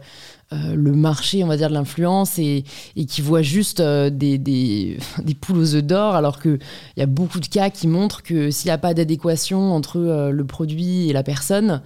[0.51, 2.63] le marché, on va dire, de l'influence et,
[3.07, 6.59] qui voit juste euh, des, des, des, poules aux œufs d'or, alors qu'il
[6.95, 10.31] y a beaucoup de cas qui montrent que s'il n'y a pas d'adéquation entre euh,
[10.31, 11.81] le produit et la personne,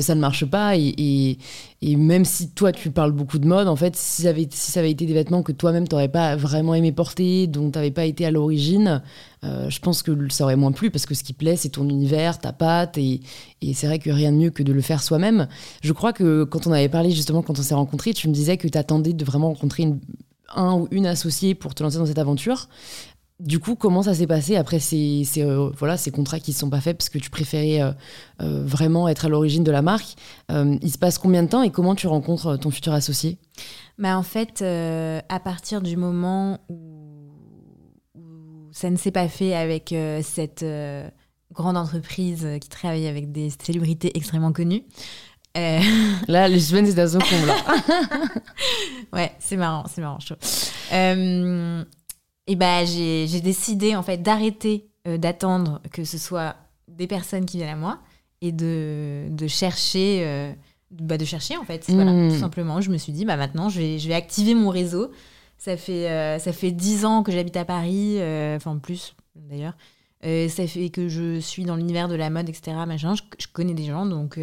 [0.00, 0.76] ça ne marche pas.
[0.76, 1.38] Et,
[1.80, 4.72] et, même si toi, tu parles beaucoup de mode, en fait, si ça avait, si
[4.72, 7.78] ça avait été des vêtements que toi-même, tu n'aurais pas vraiment aimé porter, dont tu
[7.78, 9.02] n'avais pas été à l'origine,
[9.42, 12.38] je pense que ça aurait moins plu parce que ce qui plaît, c'est ton univers,
[12.38, 13.20] ta patte, et,
[13.60, 15.46] et c'est vrai que rien de mieux que de le faire soi-même.
[15.82, 18.56] Je crois que quand on avait parlé justement, quand on s'est rencontrés, tu me disais
[18.56, 19.88] que tu attendais de vraiment rencontrer
[20.54, 22.68] un ou une associée pour te lancer dans cette aventure.
[23.40, 26.70] Du coup, comment ça s'est passé après ces, euh, voilà, ces contrats qui ne sont
[26.70, 26.96] pas faits?
[26.96, 27.92] Parce que tu préférais euh,
[28.40, 30.14] euh, vraiment être à l'origine de la marque.
[30.50, 33.38] Il se passe combien de temps et comment tu rencontres ton futur associé?
[33.98, 37.32] Bah En fait, à partir du moment où,
[38.14, 38.22] où
[38.70, 40.64] ça ne s'est pas fait avec cette
[41.52, 44.84] grande entreprise qui travaille avec des célébrités extrêmement connues,
[45.56, 45.80] euh,
[46.28, 47.52] là, les suspense est à son comble.
[49.12, 50.34] ouais, c'est marrant, c'est marrant, chaud.
[50.92, 51.84] Euh,
[52.46, 56.56] et ben, j'ai décidé en fait d'arrêter euh, d'attendre que ce soit
[56.88, 58.00] des personnes qui viennent à moi
[58.40, 60.54] et de, de chercher,
[60.90, 61.84] bah, de chercher en fait.
[61.88, 62.30] Voilà, hmm.
[62.30, 62.80] tout simplement.
[62.80, 65.10] Je me suis dit, bah maintenant, je vais, je vais activer mon réseau.
[65.56, 68.18] Ça fait ça fait dix ans que j'habite à Paris,
[68.56, 69.76] enfin plus d'ailleurs.
[70.22, 72.76] ça fait que je suis dans l'univers de la mode, etc.
[72.86, 73.14] Machin.
[73.14, 74.38] Je, je connais des gens, donc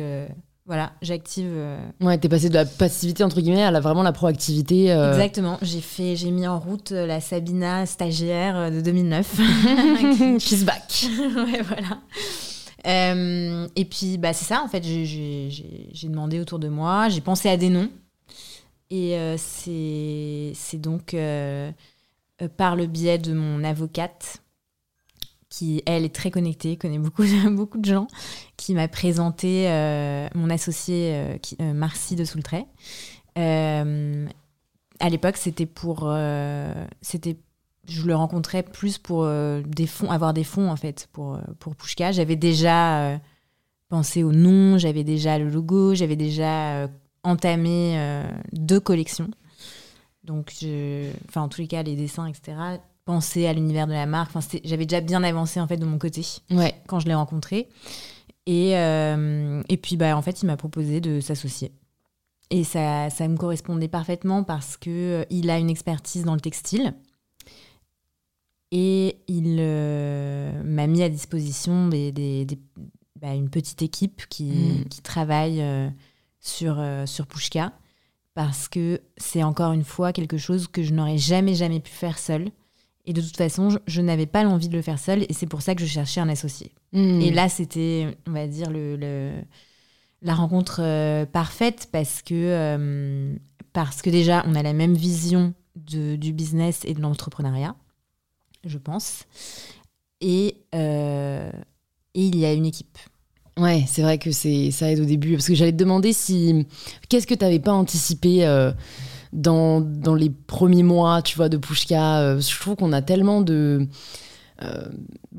[0.71, 1.51] voilà, j'active.
[1.53, 4.89] Euh, ouais, t'es passé de la passivité entre guillemets à la, vraiment la proactivité.
[4.93, 5.11] Euh.
[5.11, 5.57] Exactement.
[5.61, 9.35] J'ai fait, j'ai mis en route euh, la Sabina stagiaire de 2009.
[10.39, 11.09] She's back.
[11.19, 11.99] ouais, voilà.
[13.75, 17.57] et puis, bah, c'est ça, en fait, j'ai demandé autour de moi, j'ai pensé à
[17.57, 17.89] des noms.
[18.91, 21.13] Et c'est donc
[22.55, 24.37] par le biais de mon avocate
[25.51, 28.07] qui, elle, est très connectée, connaît beaucoup, beaucoup de gens,
[28.57, 29.67] qui m'a présenté
[30.33, 32.65] mon associé qui, Marcy de Soultray.
[33.35, 36.11] à l'époque, c'était pour.
[37.01, 37.37] c'était
[37.87, 39.27] je le rencontrais plus pour
[39.65, 42.11] des fonds, avoir des fonds en fait pour, pour Pushka.
[42.11, 43.19] J'avais déjà
[43.89, 46.87] pensé au nom, j'avais déjà le logo, j'avais déjà
[47.23, 49.29] entamé deux collections.
[50.23, 51.11] Donc, je...
[51.35, 52.53] en tous les cas, les dessins, etc.
[53.05, 54.35] Penser à l'univers de la marque.
[54.35, 56.79] Enfin, j'avais déjà bien avancé en fait de mon côté ouais.
[56.87, 57.67] quand je l'ai rencontré.
[58.45, 61.71] Et, euh, et puis, bah, en fait, il m'a proposé de s'associer.
[62.49, 66.41] Et ça, ça me correspondait parfaitement parce que euh, il a une expertise dans le
[66.41, 66.93] textile.
[68.71, 72.47] Et il euh, m'a mis à disposition des, des,
[73.19, 74.85] bah, une petite équipe qui, mm.
[74.89, 75.63] qui travaille
[76.39, 77.73] sur, sur Pushka
[78.33, 82.17] parce que c'est encore une fois quelque chose que je n'aurais jamais, jamais pu faire
[82.17, 82.49] seule.
[83.05, 85.61] Et de toute façon, je, n'avais pas l'envie de le faire seule et c'est pour
[85.61, 86.71] ça que je cherchais un associé.
[86.93, 87.19] Hmm.
[87.21, 89.31] Et là, c'était, on va dire, le,
[90.21, 93.35] la rencontre euh, parfaite parce que, euh,
[93.73, 97.75] parce que déjà, on a la même vision de, du business et de l'entrepreneuriat,
[98.65, 99.23] je pense.
[100.19, 101.51] Et, euh,
[102.13, 102.99] et il y a une équipe.
[103.57, 105.33] Ouais, c'est vrai que c'est ça aide au début.
[105.33, 106.67] Parce que j'allais te demander si.
[107.09, 108.45] Qu'est-ce que tu n'avais pas anticipé
[109.33, 113.41] dans, dans, les premiers mois, tu vois, de Pushka euh, Je trouve qu'on a tellement
[113.41, 113.87] de.
[114.61, 114.85] Euh,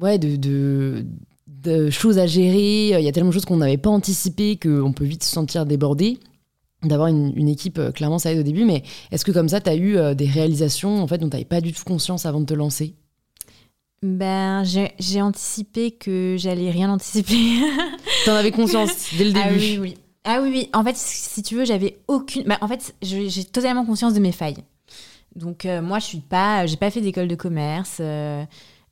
[0.01, 1.07] ouais, de, de,
[1.47, 2.99] de, choses à gérer.
[2.99, 5.67] Il y a tellement de choses qu'on n'avait pas anticipées qu'on peut vite se sentir
[5.67, 6.19] débordé.
[6.83, 8.65] D'avoir une, une, équipe, clairement, ça aide au début.
[8.65, 11.45] Mais est-ce que comme ça, tu as eu des réalisations en fait, dont tu n'avais
[11.45, 12.97] pas du tout conscience avant de te lancer?
[14.03, 17.61] Ben, j'ai anticipé que j'allais rien anticiper.
[18.25, 19.65] T'en avais conscience dès le ah début.
[19.65, 19.95] Ah oui, oui.
[20.25, 20.71] Ah oui, oui.
[20.73, 22.45] En fait, si tu veux, j'avais aucune.
[22.45, 24.63] Ben, en fait, j'ai totalement conscience de mes failles.
[25.37, 27.99] Donc euh, moi, je suis pas, j'ai pas fait d'école de commerce.
[28.01, 28.45] Euh,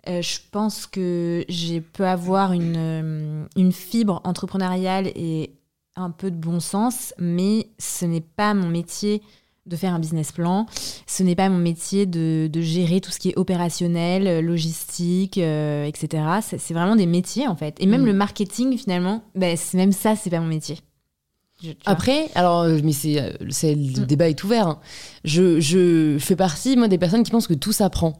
[0.08, 5.52] euh, je pense que j'ai peux avoir une, une fibre entrepreneuriale et
[5.96, 9.22] un peu de bon sens, mais ce n'est pas mon métier
[9.66, 10.64] de faire un business plan.
[11.06, 16.40] Ce n'est pas mon métier de, de, gérer tout ce qui est opérationnel, logistique, etc.
[16.40, 17.76] C'est vraiment des métiers en fait.
[17.78, 18.06] Et même mm.
[18.06, 20.78] le marketing finalement, ben, même ça, c'est pas mon métier.
[21.84, 24.06] Après, alors, euh, mais c'est, le mm.
[24.06, 24.68] débat est ouvert.
[24.68, 24.78] Hein.
[25.24, 28.18] Je, je, fais partie, moi, des personnes qui pensent que tout s'apprend.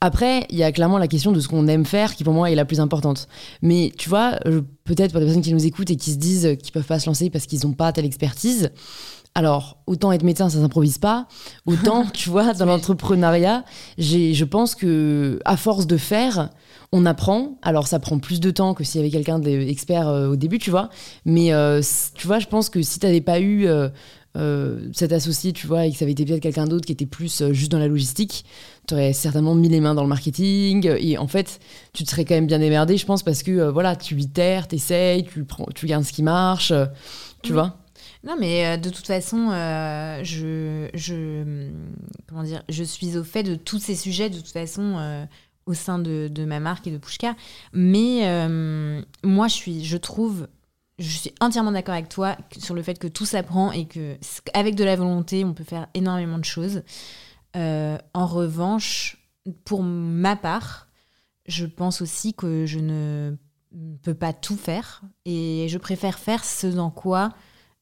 [0.00, 2.50] Après, il y a clairement la question de ce qu'on aime faire qui, pour moi,
[2.50, 3.28] est la plus importante.
[3.60, 4.38] Mais tu vois,
[4.84, 7.06] peut-être pour des personnes qui nous écoutent et qui se disent qu'ils peuvent pas se
[7.06, 8.70] lancer parce qu'ils n'ont pas telle expertise,
[9.34, 11.28] alors, autant être médecin, ça s'improvise pas.
[11.66, 13.64] Autant, tu vois, dans l'entrepreneuriat,
[13.98, 16.50] je pense que à force de faire,
[16.92, 17.58] on apprend.
[17.62, 20.58] Alors, ça prend plus de temps que s'il y avait quelqu'un d'expert euh, au début,
[20.58, 20.90] tu vois.
[21.24, 21.80] Mais euh,
[22.14, 23.66] tu vois, je pense que si tu n'avais pas eu
[24.36, 27.06] euh, cet associé, tu vois, et que ça avait été peut-être quelqu'un d'autre qui était
[27.06, 28.44] plus juste dans la logistique,
[28.88, 30.92] tu aurais certainement mis les mains dans le marketing.
[30.98, 31.60] Et en fait,
[31.92, 34.76] tu te serais quand même bien démerdé, je pense, parce que voilà, tu itères, tu
[34.76, 36.72] essayes, tu, prends, tu regardes ce qui marche,
[37.42, 37.80] tu vois.
[38.22, 41.70] Non, mais euh, de toute façon, euh, je, je,
[42.28, 45.24] comment dire, je suis au fait de tous ces sujets, de toute façon, euh,
[45.66, 47.34] au sein de, de, ma marque et de Pushka.
[47.72, 48.22] Mais
[49.22, 50.48] moi, je, suis, je trouve,
[50.98, 54.16] je suis entièrement d'accord avec toi sur le fait que tout s'apprend et que
[54.54, 56.82] avec de la volonté, on peut faire énormément de choses.
[57.54, 59.18] en revanche,
[59.64, 60.88] pour ma part,
[61.46, 63.36] je pense aussi que je ne
[64.02, 67.30] peux pas tout faire et je préfère faire ce dans quoi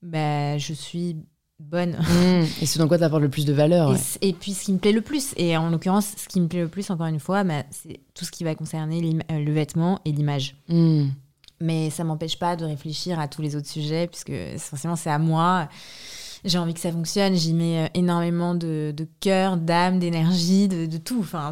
[0.03, 1.17] bah, je suis
[1.61, 1.93] bonne.
[1.93, 2.47] Mmh.
[2.63, 3.95] Et ce dans quoi tu apportes le plus de valeur.
[4.21, 6.63] Et, puis ce qui me plaît le plus, et en l'occurrence, ce qui me plaît
[6.63, 10.01] le plus, encore une fois, bah, c'est tout ce qui va concerner euh, le vêtement
[10.05, 10.57] et l'image.
[10.69, 11.07] Mmh.
[11.61, 15.19] Mais ça m'empêche pas de réfléchir à tous les autres sujets, puisque forcément c'est à
[15.19, 15.69] moi.
[16.45, 20.87] J'ai envie que ça fonctionne, j'y mets euh, énormément de, de cœur, d'âme, d'énergie, de,
[20.87, 21.19] de, tout.
[21.19, 21.51] Enfin,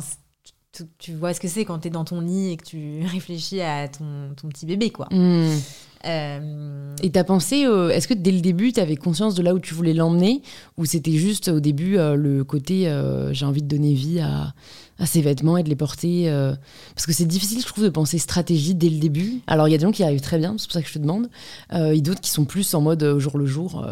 [0.98, 3.60] tu, vois ce que c'est quand tu es dans ton lit et que tu réfléchis
[3.60, 5.08] à ton, ton petit bébé, quoi.
[5.10, 5.58] Mmh.
[6.04, 6.94] Euh...
[7.02, 9.74] Et t'as pensé, est-ce que dès le début, tu avais conscience de là où tu
[9.74, 10.42] voulais l'emmener
[10.76, 14.54] Ou c'était juste au début euh, le côté euh, j'ai envie de donner vie à,
[14.98, 16.54] à, ces vêtements et de les porter euh,
[16.94, 19.40] Parce que c'est difficile, je trouve, de penser stratégie dès le début.
[19.46, 20.94] Alors il y a des gens qui arrivent très bien, c'est pour ça que je
[20.94, 21.28] te demande,
[21.72, 23.86] et d'autres qui sont plus en mode jour le jour.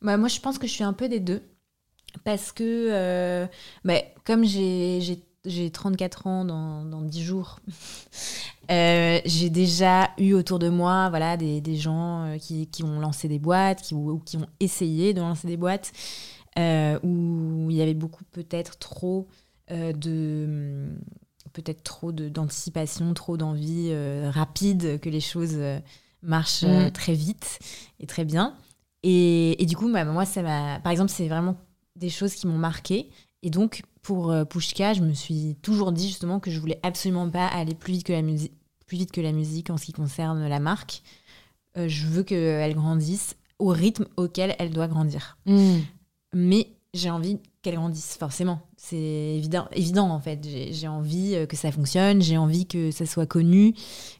[0.00, 1.42] Bah, moi, je pense que je suis un peu des deux.
[2.24, 3.46] Parce que,
[3.84, 7.58] bah, comme j'ai j'ai 34 ans dans, dans 10 jours.
[8.70, 13.00] Euh, j'ai déjà eu autour de moi voilà, des, des gens euh, qui, qui, ont
[13.00, 15.92] lancé des boîtes qui, ou, qui ont essayé de lancer des boîtes
[16.56, 19.26] euh, où il y avait beaucoup peut-être trop
[19.68, 20.88] de
[21.52, 23.92] peut-être trop d'anticipation, trop d'envie
[24.30, 25.58] rapide que les choses
[26.22, 26.92] marchent mm.
[26.92, 27.58] très vite
[27.98, 28.54] et très bien.
[29.02, 30.78] Et, et du coup, bah, moi, ça m'a.
[30.80, 31.56] Par exemple, c'est vraiment
[31.96, 33.10] des choses qui m'ont marqué
[33.42, 37.28] Et donc, pour euh, Pushka, je me suis toujours dit justement que je voulais absolument
[37.30, 38.52] pas aller plus vite que la musique,
[38.86, 41.02] plus vite que la musique en ce qui concerne la marque.
[41.76, 45.38] Euh, je veux qu'elle grandisse au rythme auquel elle doit grandir.
[45.46, 45.78] Hmm.
[46.34, 48.60] Mais j'ai envie qu'elle grandisse, forcément.
[48.76, 50.46] C'est évident, évident, en fait.
[50.72, 53.74] J'ai envie euh, que ça fonctionne, j'ai envie que ça soit connu,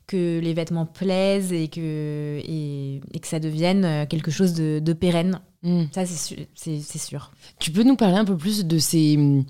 [0.06, 5.40] que les vêtements plaisent et que, et, que ça devienne quelque chose de, pérenne.
[5.62, 5.84] Hmm.
[5.92, 7.32] Ça, c'est sûr.
[7.58, 9.44] Tu peux nous parler un peu plus de ces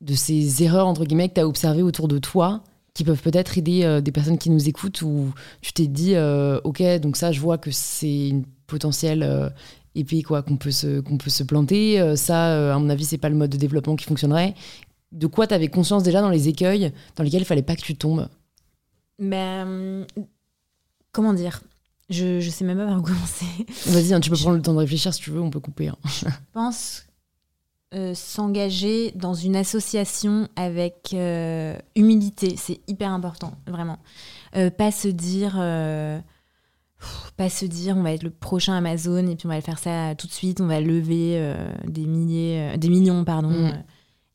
[0.00, 2.62] de ces erreurs, entre guillemets, que tu as observées autour de toi,
[2.94, 6.58] qui peuvent peut-être aider euh, des personnes qui nous écoutent, où tu t'es dit, euh,
[6.64, 9.50] ok, donc ça, je vois que c'est une potentielle euh,
[9.94, 12.16] épée quoi, qu'on peut, se, qu'on peut se planter.
[12.16, 14.54] ça, à mon avis, c'est pas le mode de développement qui fonctionnerait.
[15.12, 17.82] De quoi tu avais conscience déjà dans les écueils dans lesquels il fallait pas que
[17.82, 18.28] tu tombes?
[19.18, 20.06] Ben,
[21.12, 21.60] Comment dire?
[22.10, 23.46] Je, je sais même pas par où commencer.
[23.86, 25.88] Vas-y, hein, tu peux prendre le temps de réfléchir si tu veux, on peut couper.
[25.88, 25.96] Hein.
[26.04, 27.04] Je pense
[27.92, 33.98] euh, s'engager dans une association avec euh, humilité, c'est hyper important, vraiment.
[34.54, 35.54] Euh, pas se dire,
[37.36, 40.14] pas se dire, on va être le prochain Amazon et puis on va faire ça
[40.14, 41.54] tout de suite, on va lever
[41.84, 43.50] des milliers, des millions, pardon.
[43.50, 43.82] Mm.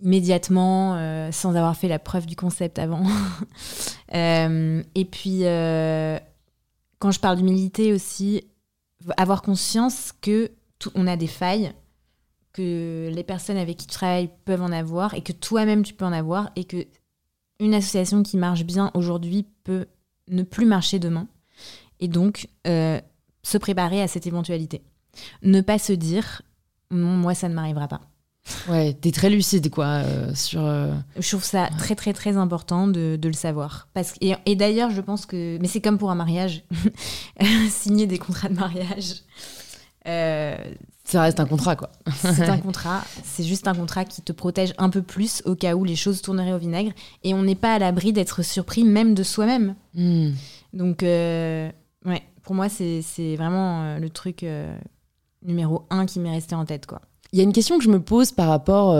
[0.01, 3.03] immédiatement sans avoir fait la preuve du concept avant.
[4.13, 5.43] et puis,
[6.99, 8.43] quand je parle d'humilité aussi,
[9.17, 10.51] avoir conscience que
[10.93, 11.73] on a des failles
[12.53, 16.05] que les personnes avec qui tu travailles peuvent en avoir et que toi-même tu peux
[16.05, 16.85] en avoir et que
[17.59, 19.87] une association qui marche bien aujourd'hui peut
[20.29, 21.27] ne plus marcher demain
[21.99, 22.99] et donc euh,
[23.43, 24.83] se préparer à cette éventualité.
[25.41, 26.41] Ne pas se dire
[26.91, 28.01] moi ça ne m'arrivera pas.
[28.69, 30.63] Ouais, t'es très lucide quoi euh, sur.
[30.63, 33.87] Euh, je trouve ça très très très important de, de le savoir.
[33.93, 36.63] Parce que, et, et d'ailleurs, je pense que, mais c'est comme pour un mariage,
[37.69, 39.23] signer des contrats de mariage.
[41.05, 41.91] Ça reste un contrat, quoi.
[42.19, 43.03] c'est un contrat.
[43.23, 46.21] C'est juste un contrat qui te protège un peu plus au cas où les choses
[46.23, 46.91] tourneraient au vinaigre.
[47.23, 49.75] Et on n'est pas à l'abri d'être surpris même de soi-même.
[49.93, 50.31] Hmm.
[50.73, 51.71] Donc, euh,
[52.05, 54.75] ouais, pour moi, c'est vraiment euh, le truc euh,
[55.43, 57.01] numéro un qui m'est resté en tête, quoi.
[57.35, 58.95] Il y a une question que je me pose par rapport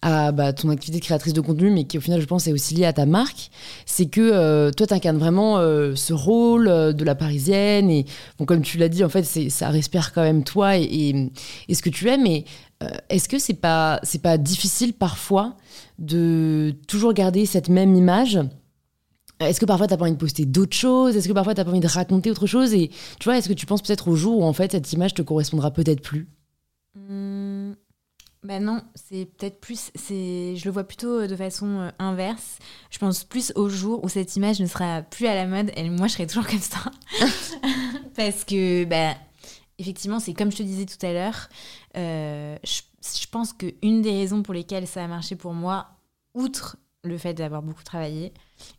[0.00, 2.52] à bah, ton activité de créatrice de contenu, mais qui au final, je pense, est
[2.52, 3.50] aussi liée à ta marque,
[3.84, 7.90] c'est que euh, toi, tu incarnes vraiment euh, ce rôle euh, de la parisienne.
[7.90, 8.06] Et
[8.38, 11.32] bon, comme tu l'as dit, en fait, ça respire quand même toi et,
[11.68, 12.16] et, ce que tu es.
[12.16, 12.44] Mais
[13.08, 15.56] est-ce que c'est pas, pas difficile parfois
[15.98, 18.38] de toujours garder cette même image?
[19.40, 21.16] Est-ce que parfois tu n'as pas envie de poster d'autres choses?
[21.16, 22.72] Est-ce que parfois tu n'as pas envie de raconter autre chose?
[22.72, 25.14] Et tu vois, est-ce que tu penses peut-être au jour où en fait cette image
[25.14, 26.28] te correspondra peut-être plus?
[26.94, 27.74] Mmh.
[28.44, 32.58] Ben non, c'est peut-être plus, c'est, je le vois plutôt de façon euh, inverse.
[32.88, 35.90] Je pense plus au jour où cette image ne sera plus à la mode et
[35.90, 36.78] moi je serai toujours comme ça.
[38.16, 39.16] Parce que, ben,
[39.78, 41.48] effectivement, c'est comme je te disais tout à l'heure,
[41.96, 45.88] euh, je, pense qu'une des raisons pour lesquelles ça a marché pour moi,
[46.34, 48.32] outre le fait d'avoir beaucoup travaillé,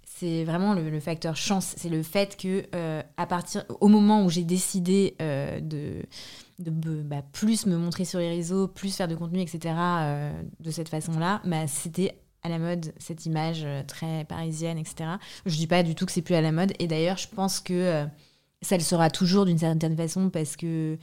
[0.06, 1.74] c'est vraiment le, facteur chance.
[1.76, 6.02] C'est le fait que, euh, à partir, au moment où j'ai décidé de
[6.60, 9.76] de bah, plus me montrer sur les réseaux, plus faire de contenu, etc.
[9.78, 15.12] Euh, de cette façon-là, bah, c'était à la mode cette image euh, très parisienne, etc.
[15.46, 16.74] Je dis pas du tout que c'est plus à la mode.
[16.80, 18.06] Et d'ailleurs, je pense que euh,
[18.62, 20.98] ça le sera toujours d'une certaine façon parce que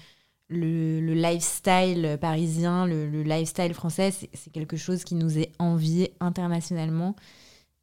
[0.48, 7.16] le, lifestyle parisien, le, lifestyle français, c'est quelque chose qui nous est envié internationalement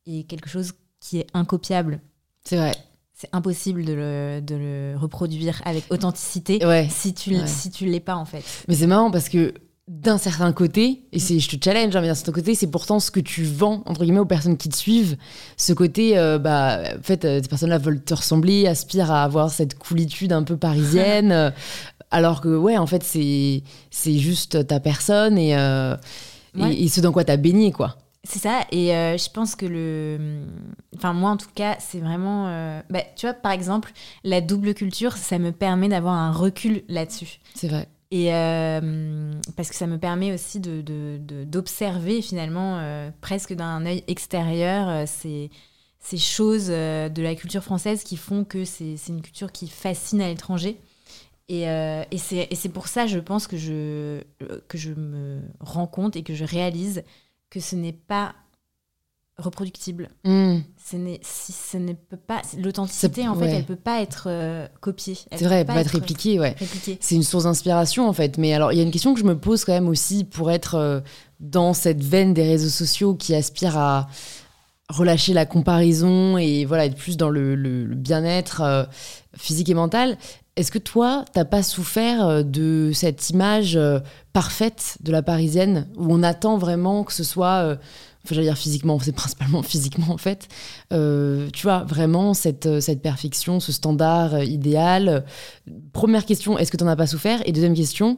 [0.05, 1.99] et quelque chose qui est incopiable.
[2.43, 2.73] C'est vrai
[3.13, 6.59] c'est impossible de le, reproduire avec authenticité
[6.89, 8.43] si tu si tu l'es pas en fait.
[8.67, 9.53] Mais c'est marrant parce que
[9.87, 12.99] d'un certain côté, et c'est je te challenge, hein, mais d'un certain côté, c'est pourtant
[12.99, 15.17] ce que tu vends entre guillemets aux personnes qui te suivent.
[15.57, 19.49] Ce côté, euh, bah, en fait, euh, ces personnes-là veulent te ressembler, aspirent à avoir
[19.49, 21.51] cette coolitude un peu parisienne, euh,
[22.11, 27.11] alors que ouais, en fait, c'est c'est juste ta personne et, et, et ce dans
[27.11, 27.97] quoi t'as baigné quoi.
[28.25, 30.45] C'est ça, et euh, je pense que le.
[30.95, 32.47] Enfin, moi en tout cas, c'est vraiment.
[32.47, 33.91] Euh, bah, tu vois, par exemple,
[34.23, 37.39] la double culture, ça me permet d'avoir un recul là-dessus.
[37.53, 37.89] C'est vrai.
[38.11, 44.03] Et euh, parce que ça me permet aussi d'observer de, de, finalement, presque d'un œil
[44.07, 45.49] extérieur, ces,
[45.99, 50.29] ces choses de la culture française qui font que c'est une culture qui fascine à
[50.29, 50.79] l'étranger.
[51.49, 54.21] Et, et c'est pour ça, je pense, que je,
[54.67, 57.03] que je me rends compte et que je réalise
[57.53, 58.33] que ce n'est pas
[59.37, 60.09] reproductible.
[60.23, 60.59] Hmm.
[60.83, 64.67] Ce n'est si ce ne peut pas l'authenticité en fait, elle peut pas être euh,
[64.81, 65.17] copiée.
[65.31, 66.55] C'est vrai, elle peut pas être répliquée, ouais.
[66.99, 68.39] C'est une source d'inspiration en fait.
[68.39, 70.49] Mais alors, il y a une question que je me pose quand même aussi pour
[70.49, 70.99] être euh,
[71.39, 74.07] dans cette veine des réseaux sociaux qui aspire à
[74.89, 78.83] relâcher la comparaison et voilà être plus dans le, bien-être euh,
[79.37, 80.17] physique et mental.
[80.55, 83.99] Est-ce que toi, t'as pas souffert euh, de cette image euh,
[84.33, 87.75] parfaite de la parisienne où on attend vraiment que ce soit, euh,
[88.23, 90.47] enfin, j'allais dire physiquement, c'est principalement physiquement en fait,
[90.91, 95.25] tu vois, vraiment cette, cette perfection, ce standard idéal?
[95.91, 97.41] Première question, est-ce que t'en as pas souffert?
[97.47, 98.17] Et deuxième question,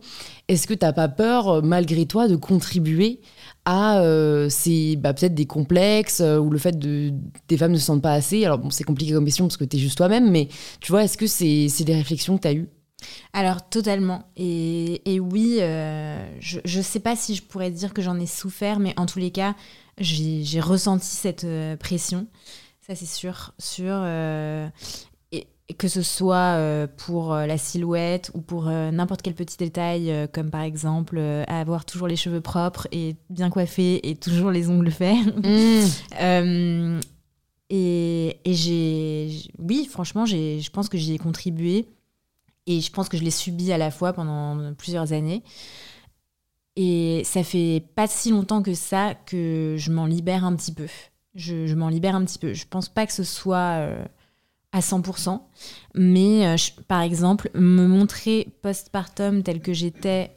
[0.49, 3.21] est-ce que t'as pas peur, malgré toi, de contribuer
[3.65, 7.11] à euh, c'est bah, peut-être des complexes euh, ou le fait de
[7.47, 8.45] des femmes ne se sentent pas assez.
[8.45, 10.47] Alors bon, c'est compliqué comme question parce que tu es juste toi-même, mais
[10.79, 12.69] tu vois, est-ce que c'est des réflexions que tu as eues?
[13.33, 14.29] Alors totalement.
[14.37, 18.27] Et, et oui, euh, je ne sais pas si je pourrais dire que j'en ai
[18.27, 19.55] souffert, mais en tous les cas,
[19.99, 21.47] j'ai ressenti cette
[21.79, 22.27] pression.
[22.85, 23.53] Ça c'est sûr.
[23.57, 24.03] Sur,
[25.73, 30.29] que ce soit euh, pour euh, la silhouette ou pour euh, n'importe quel petit détail,
[30.31, 34.91] comme par exemple avoir toujours les cheveux propres et bien coiffés et toujours les ongles
[34.91, 35.17] faits.
[35.43, 36.99] Mm.
[37.71, 41.87] et, et j'ai, oui, franchement, je pense que j'y ai contribué
[42.67, 45.43] et je pense que je l'ai subi à la fois pendant plusieurs années.
[46.75, 50.87] Et ça fait pas si longtemps que ça que je m'en libère un petit peu.
[51.33, 52.53] Je, je m'en libère un petit peu.
[52.53, 53.87] Je pense pas que ce soit
[54.75, 55.39] à 100%.
[55.95, 56.57] Mais euh,
[56.89, 60.35] par exemple, me montrer postpartum tel que j'étais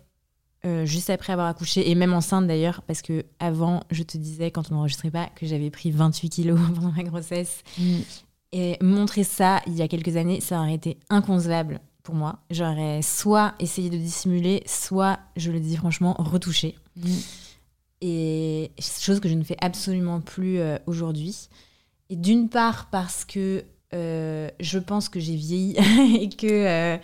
[0.64, 4.53] euh, juste après avoir accouché, et même enceinte d'ailleurs, parce que avant, je te disais
[4.53, 7.62] quand on n'enregistrait pas que j'avais pris 28 kilos pendant ma grossesse.
[7.78, 7.99] Mm.
[8.53, 12.39] Et montrer ça il y a quelques années, ça aurait été inconcevable pour moi.
[12.51, 16.76] J'aurais soit essayé de dissimuler, soit, je le dis franchement, retouché.
[16.97, 17.16] Mm.
[18.03, 21.49] Et chose que je ne fais absolument plus euh, aujourd'hui.
[22.09, 23.64] Et d'une part parce que
[23.95, 25.76] euh, je pense que j'ai vieilli
[26.20, 26.99] et que euh,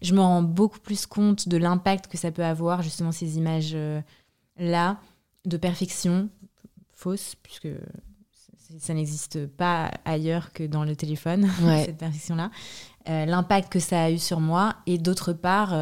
[0.00, 4.98] je me rends beaucoup plus compte de l'impact que ça peut avoir, justement, ces images-là,
[5.44, 6.28] de perfection
[6.92, 7.68] fausse, puisque
[8.78, 11.50] ça n'existe pas ailleurs que dans le téléphone,
[11.84, 12.50] cette perfection-là.
[13.08, 15.74] Euh, l'impact que ça a eu sur moi, et d'autre part,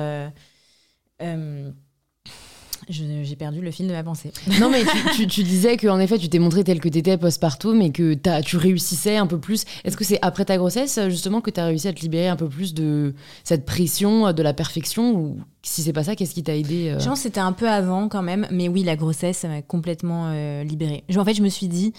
[2.89, 4.32] j'ai perdu le fil de ma pensée.
[4.61, 4.82] Non, mais
[5.14, 8.16] tu, tu, disais qu'en effet, tu t'es montré tel que tu étais postpartum et que
[8.28, 9.64] as, tu réussissais un peu plus.
[9.84, 12.36] Est-ce que c'est après ta grossesse, justement, que tu as réussi à te libérer un
[12.36, 13.14] peu plus de
[13.45, 16.99] cette pression de la perfection Ou si c'est pas ça, qu'est-ce qui t'a aidé euh
[16.99, 18.47] Je pense que c'était un peu avant quand même.
[18.51, 21.05] Mais oui, la grossesse, ça m'a complètement euh, libérée.
[21.16, 21.93] En fait, je me suis dit,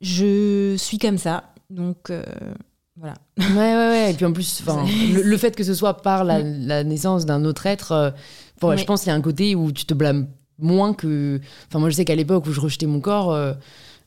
[0.00, 1.52] je suis comme ça.
[1.70, 2.10] Donc.
[2.10, 2.22] Euh,
[3.00, 3.14] voilà.
[3.38, 4.10] Ouais, ouais, ouais.
[4.10, 4.64] Et puis en plus,
[5.14, 8.12] le, le, fait que ce soit par la, la naissance d'un autre être,
[8.62, 10.28] je pense qu'il y a un côté où tu te blâmes
[10.58, 11.40] moins que.
[11.68, 13.54] Enfin, moi, je sais qu'à l'époque où je rejetais mon corps, euh,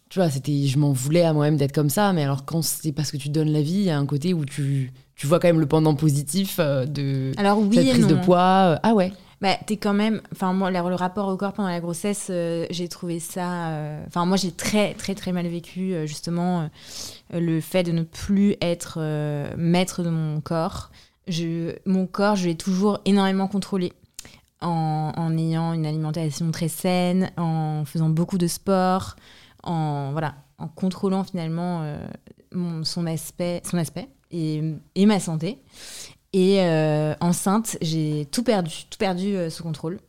[0.10, 2.14] tu vois, c'était, je m'en voulais à moi-même d'être comme ça.
[2.14, 4.34] Mais alors, quand c'est parce que tu donnes la vie, il y a un côté
[4.34, 8.08] où tu, tu vois quand même le pendant positif euh, de alors, oui cette prise
[8.08, 8.80] de poids.
[8.84, 9.12] Ah ouais.
[9.42, 10.22] Bah, t'es quand même.
[10.34, 13.72] Enfin, moi, le, rapport au corps pendant la grossesse, euh, j'ai trouvé ça.
[14.06, 16.70] Enfin, moi, j'ai très, très, très mal vécu, justement,
[17.34, 19.00] le fait de ne plus être
[19.58, 20.92] maître de mon corps.
[21.28, 23.94] Je, mon corps, je l'ai toujours énormément contrôlé
[24.62, 29.16] en, ayant une alimentation très saine, en faisant beaucoup de sport,
[29.64, 34.62] en, voilà, en contrôlant finalement euh, son, aspect, son aspect et,
[34.96, 35.58] et ma santé.
[36.34, 40.00] Et euh, enceinte, j'ai tout perdu, tout perdu euh, sous contrôle.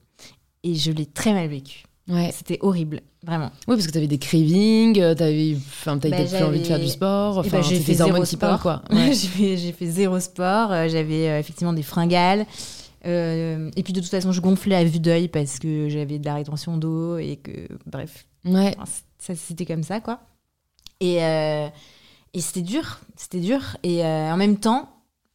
[0.63, 1.83] Et je l'ai très mal vécu.
[2.09, 2.31] Ouais.
[2.33, 3.51] C'était horrible, vraiment.
[3.67, 6.79] Oui, parce que tu avais des cravings, tu avais, enfin, bah, plus envie de faire
[6.79, 7.39] du sport.
[7.39, 8.61] Enfin, bah, j'ai fait zéro sport.
[8.61, 8.83] quoi.
[8.93, 10.69] j'ai fait, zéro sport.
[10.89, 12.47] J'avais effectivement des fringales.
[13.05, 16.25] Euh, et puis de toute façon, je gonflais à vue d'œil parce que j'avais de
[16.25, 18.77] la rétention d'eau et que, bref, ouais.
[19.19, 20.21] ça c'était comme ça, quoi.
[21.01, 21.69] Et, euh,
[22.33, 23.61] et c'était dur, c'était dur.
[23.83, 24.89] Et euh, en même temps,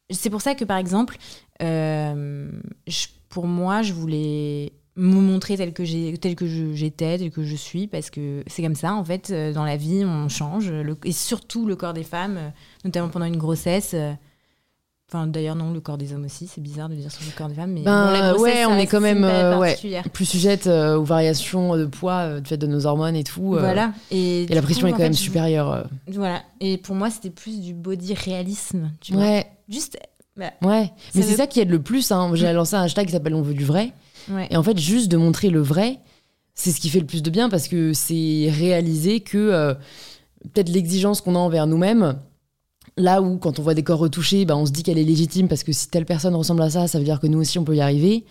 [0.09, 1.17] c'est pour ça que, par exemple,
[1.59, 7.43] je, pour moi, je voulais me montrer tel que j'ai tel que j'étais tel que
[7.43, 10.73] je suis parce que c'est comme ça en fait dans la vie on change
[11.05, 12.51] et surtout le corps des femmes
[12.83, 13.93] notamment pendant une grossesse
[15.09, 17.47] Enfin, d'ailleurs, non, le corps des hommes aussi, c'est bizarre de dire sur le corps
[17.47, 17.71] des femmes.
[17.71, 19.77] Mais ben, ouais, on est quand même euh, ouais,
[20.11, 23.55] plus sujette euh, aux variations de poids euh, du fait de nos hormones et tout.
[23.57, 23.93] voilà.
[24.11, 25.87] Et, la pression est quand même supérieure.
[26.11, 26.43] Voilà.
[26.59, 28.91] Et pour moi, c'était plus du body réalisme.
[28.99, 29.21] Tu vois.
[29.21, 29.47] Ouais.
[29.69, 29.97] Juste.
[30.35, 30.91] Bah, ouais.
[31.15, 32.11] Mais c'est ça qui aide le plus.
[32.11, 32.29] Hein.
[32.33, 33.93] J'ai lancé un hashtag qui s'appelle On veut du vrai.
[34.49, 35.99] Et en fait, juste de montrer le vrai,
[36.53, 39.73] c'est ce qui fait le plus de bien parce que c'est réaliser que
[40.53, 42.19] peut-être l'exigence qu'on a envers nous-mêmes
[42.97, 45.47] Là où, quand on voit des corps retouchés, ben, on se dit qu'elle est légitime
[45.47, 47.63] parce que si telle personne ressemble à ça, ça veut dire que nous aussi on
[47.63, 48.25] peut y arriver.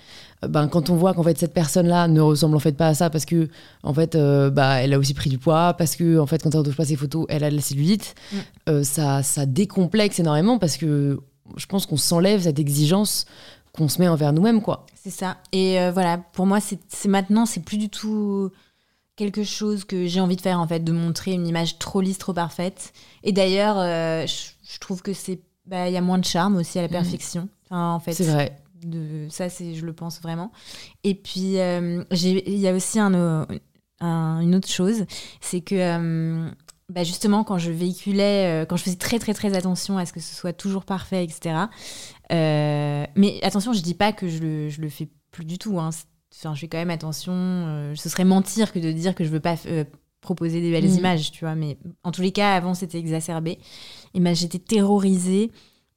[0.44, 2.94] Euh, ben, quand on voit qu'en fait cette personne-là ne ressemble en fait pas à
[2.94, 3.48] ça parce que
[3.84, 6.54] en fait, euh, bah, elle a aussi pris du poids, parce que en fait quand
[6.54, 8.36] on retouche pas ses photos, elle a de la cellulite, mm.
[8.68, 11.20] euh, ça, ça décomplexe énormément parce que
[11.56, 13.26] je pense qu'on s'enlève cette exigence
[13.72, 14.86] qu'on se met envers nous-mêmes, quoi.
[14.94, 15.36] C'est ça.
[15.52, 18.50] Et voilà, pour moi, c'est maintenant, c'est plus du tout
[19.16, 22.18] quelque chose que j'ai envie de faire en fait, de montrer une image trop lisse,
[22.18, 22.92] trop parfaite.
[23.22, 26.82] Et d'ailleurs, je trouve que c'est bah, il y a moins de charme aussi à
[26.82, 26.92] la mhm.
[26.92, 27.48] perfection.
[27.70, 28.12] en fait.
[28.12, 28.56] C'est vrai.
[28.84, 30.52] De, ça, c'est, je le pense vraiment.
[31.02, 31.56] Et puis,
[32.10, 33.46] il y a aussi un,
[34.00, 35.06] une autre chose,
[35.40, 36.50] c'est que
[36.88, 40.20] bah justement, quand je véhiculais, quand je faisais très très très attention à ce que
[40.20, 41.64] ce soit toujours parfait, etc.
[42.30, 45.80] mais attention, je dis pas que je le, je le fais plus du tout.
[45.80, 45.90] Hein.
[46.38, 47.92] Enfin, je fais quand même attention.
[47.94, 49.56] ce serait mentir que de dire que je veux pas
[50.26, 50.98] proposer des belles mm.
[50.98, 51.54] images, tu vois.
[51.54, 53.58] Mais en tous les cas, avant, c'était exacerbé.
[54.12, 55.50] Et ben, j'étais terrorisée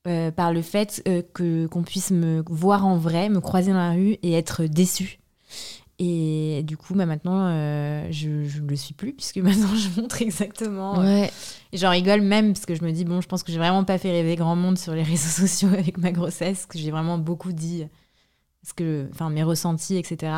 [0.08, 3.80] euh, par le fait euh, que qu'on puisse me voir en vrai, me croiser dans
[3.80, 5.20] la rue et être déçue.
[6.02, 10.22] Et du coup, bah, maintenant, euh, je ne le suis plus, puisque maintenant, je montre
[10.22, 11.00] exactement.
[11.00, 11.30] Ouais.
[11.74, 13.84] et j'en rigole même, parce que je me dis, bon, je pense que j'ai vraiment
[13.84, 17.18] pas fait rêver grand monde sur les réseaux sociaux avec ma grossesse, que j'ai vraiment
[17.18, 17.86] beaucoup dit
[18.64, 20.32] ce que, enfin, mes ressentis, etc.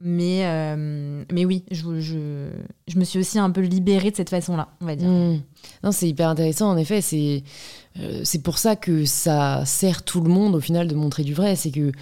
[0.00, 2.48] Mais, euh, mais oui, je, je,
[2.88, 5.08] je, me suis aussi un peu libérée de cette façon-là, on va dire.
[5.08, 5.40] Mmh.
[5.84, 7.00] Non, c'est hyper intéressant, en effet.
[7.00, 7.44] C'est
[8.00, 11.32] euh, c'est pour ça que ça sert tout le monde, au final, de montrer du
[11.32, 11.54] vrai.
[11.54, 11.92] C'est que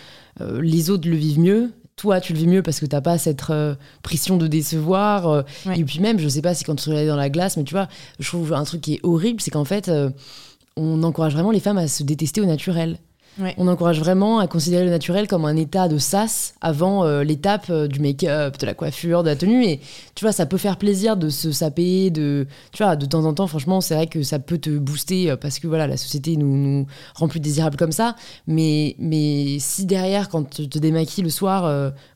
[0.41, 1.71] euh, les autres le vivent mieux.
[1.97, 3.45] Toi, tu le vis mieux parce que t'as pas cette
[4.03, 5.45] pression de décevoir.
[5.77, 7.75] Et puis même, je sais pas si quand tu regardes dans la glace, mais tu
[7.75, 7.87] vois,
[8.19, 9.91] je trouve un truc qui est horrible, c'est qu'en fait,
[10.77, 12.99] on encourage vraiment les femmes à se détester au naturel.
[13.57, 17.67] On encourage vraiment à considérer le naturel comme un état de sas avant euh, l'étape
[17.71, 19.65] euh, du make-up, de la coiffure, de la tenue.
[19.65, 19.81] Et
[20.15, 23.33] tu vois, ça peut faire plaisir de se saper, de, tu vois, de temps en
[23.33, 26.37] temps, franchement, c'est vrai que ça peut te booster euh, parce que voilà, la société
[26.37, 28.17] nous, nous rend plus désirables comme ça.
[28.47, 31.63] Mais, mais si derrière, quand tu te démaquilles le soir,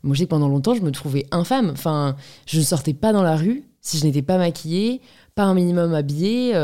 [0.02, 1.70] moi je sais que pendant longtemps, je me trouvais infâme.
[1.70, 5.00] Enfin, je ne sortais pas dans la rue si je n'étais pas maquillée,
[5.34, 6.54] pas un minimum habillée.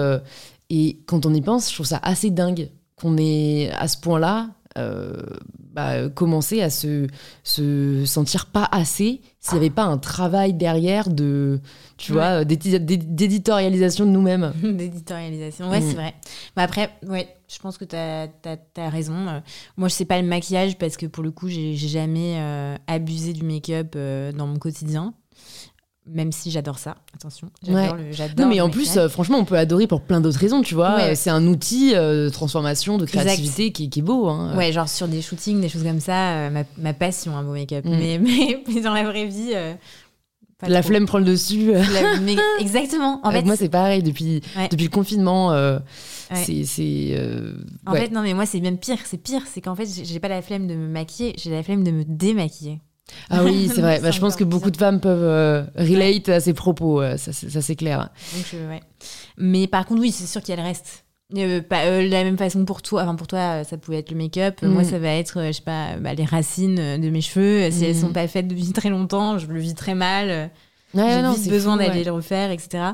[0.71, 2.69] et quand on y pense, je trouve ça assez dingue
[3.03, 4.49] qu'on ait à ce point-là
[4.79, 5.13] euh,
[5.75, 7.07] bah, commencé à se,
[7.45, 11.61] se sentir pas assez s'il n'y avait pas un travail derrière de
[11.97, 14.53] tu vois d'éditorialisation de nous-mêmes.
[14.63, 15.97] D'éditorialisation ouais c'est mm.
[15.97, 16.15] vrai.
[16.57, 18.29] Bah après ouais je pense que tu as,
[18.77, 19.29] as, raison.
[19.29, 19.41] Euh,
[19.77, 23.33] moi je sais pas le maquillage parce que pour le coup j'ai jamais euh, abusé
[23.33, 23.97] du make-up
[24.37, 25.15] dans mon quotidien
[26.07, 27.51] même si j'adore ça, attention.
[27.63, 28.41] J'adore le.
[28.41, 31.15] Non, mais en plus, euh, franchement, on peut adorer pour plein d'autres raisons, tu vois.
[31.15, 34.29] C'est un outil euh, de transformation, de créativité qui, qui, est beau.
[34.29, 34.57] Hein.
[34.57, 37.53] Ouais, genre sur des shootings, des choses comme ça, euh, ma, ma, passion, un beau
[37.53, 37.85] make-up.
[37.85, 37.91] Mm.
[37.91, 38.21] Mais,
[38.69, 39.53] mais, dans la vraie vie.
[40.67, 41.73] la flemme prend le dessus.
[42.59, 43.21] Exactement.
[43.23, 44.03] En fait, moi, c'est pareil.
[44.03, 45.51] Depuis, depuis le confinement,
[46.35, 47.17] c'est.
[47.87, 48.99] en fait, non, mais moi, c'est même pire.
[49.05, 49.43] C'est pire.
[49.47, 52.05] C'est qu'en fait, j'ai pas la flemme de me maquiller, j'ai la flemme de me
[52.05, 52.81] démaquiller.
[53.31, 54.01] Ah oui, c'est vrai.
[54.01, 57.33] Bah, je pense que beaucoup de femmes peuvent euh, relate à ces propos, euh, ça,
[57.33, 58.11] c'est clair.
[59.37, 61.05] Mais par contre, oui, c'est sûr qu'il y a le reste.
[61.37, 64.61] Euh, pas, la même façon pour toi, enfin pour toi, ça pouvait être le make-up.
[64.63, 64.85] Moi, mm.
[64.85, 67.71] ça va être, je sais pas, bah, les racines de mes cheveux.
[67.71, 68.01] Si elles mm.
[68.01, 70.51] sont pas faites depuis très longtemps, je le vis très mal.
[70.95, 72.93] J'ai besoin d'aller le refaire, etc.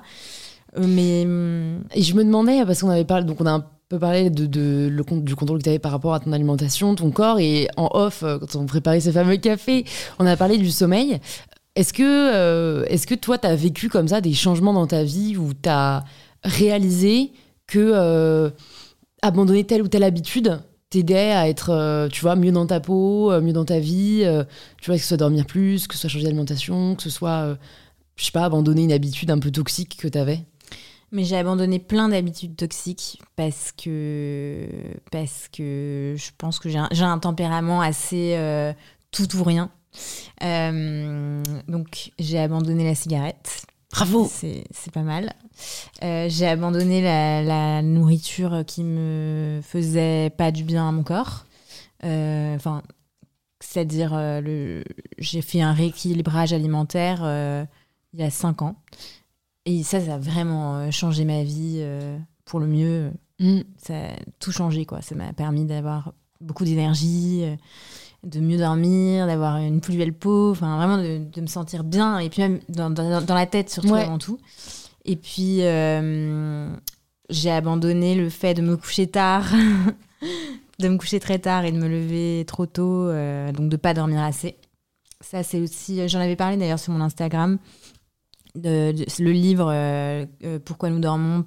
[0.76, 3.99] Mais hum, et je me demandais parce qu'on avait parlé, donc on a un peut
[3.99, 7.41] parler de, le, du contrôle que tu avais par rapport à ton alimentation, ton corps.
[7.41, 9.84] Et en off, euh, quand on préparait ce fameux café,
[10.18, 11.18] on a parlé du sommeil.
[11.74, 15.05] Est-ce que, euh, est-ce que toi, tu as vécu comme ça des changements dans ta
[15.05, 16.05] vie où tu as
[16.45, 17.32] réalisé
[17.66, 18.51] que euh,
[19.22, 20.61] abandonner telle ou telle habitude
[20.91, 24.24] t'aidait à être, tu vois, mieux dans ta peau, mieux dans ta vie,
[24.80, 27.59] tu vois, que ce soit dormir plus, que ce soit changer d'alimentation, que ce soit,
[28.16, 30.47] je sais pas, abandonner une habitude un peu toxique que tu avais
[31.11, 34.68] mais j'ai abandonné plein d'habitudes toxiques parce que,
[35.11, 38.72] parce que je pense que j'ai un, un, tempérament assez euh,
[39.11, 39.70] tout ou rien.
[40.42, 43.62] Euh, donc j'ai abandonné la cigarette.
[43.90, 45.32] Bravo C'est pas mal.
[46.04, 51.46] Euh, j'ai abandonné la, la, nourriture qui me faisait pas du bien à mon corps.
[52.02, 52.82] Enfin,
[53.61, 54.12] c'est-à-dire,
[55.18, 57.66] j'ai fait un rééquilibrage alimentaire
[58.12, 58.76] il y a cinq ans.
[59.68, 62.16] Et ça, ça a vraiment euh, changé ma vie euh,
[62.46, 63.12] pour le mieux.
[63.38, 63.60] Mm.
[63.76, 65.02] Ça a tout changé, quoi.
[65.02, 67.54] Ça m'a permis d'avoir beaucoup d'énergie, euh,
[68.24, 72.30] de mieux dormir, d'avoir une plus belle peau, enfin vraiment de, me sentir bien, et
[72.30, 74.38] puis même dans, dans, la tête surtout avant tout.
[75.04, 75.58] Et puis
[77.30, 79.52] j'ai abandonné le fait de me coucher tard,
[80.78, 83.06] de me coucher très tard et de me lever trop tôt,
[83.52, 84.56] donc de pas dormir assez.
[85.20, 87.58] Ça c'est aussi, j'en avais parlé d'ailleurs sur mon Instagram,
[88.62, 91.44] le livre euh, euh, Pourquoi nous dormons,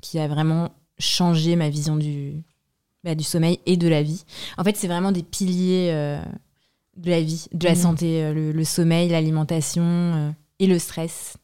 [0.00, 2.42] qui a vraiment changé ma vision du,
[3.04, 4.24] bah, du sommeil et de la vie.
[4.58, 6.22] En fait, c'est vraiment des piliers euh,
[6.96, 7.76] de la vie, de la mmh.
[7.76, 11.36] santé, le, sommeil, l'alimentation et le stress.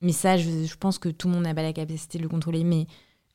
[0.00, 2.64] Mais ça, je, pense que tout le monde n'a pas la capacité de le contrôler.
[2.64, 2.86] Mais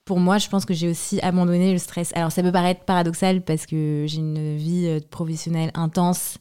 [0.05, 2.11] pour moi, je pense que j'ai aussi abandonné le stress.
[2.15, 6.37] Alors, ça peut paraître paradoxal parce que j'ai une vie professionnelle intense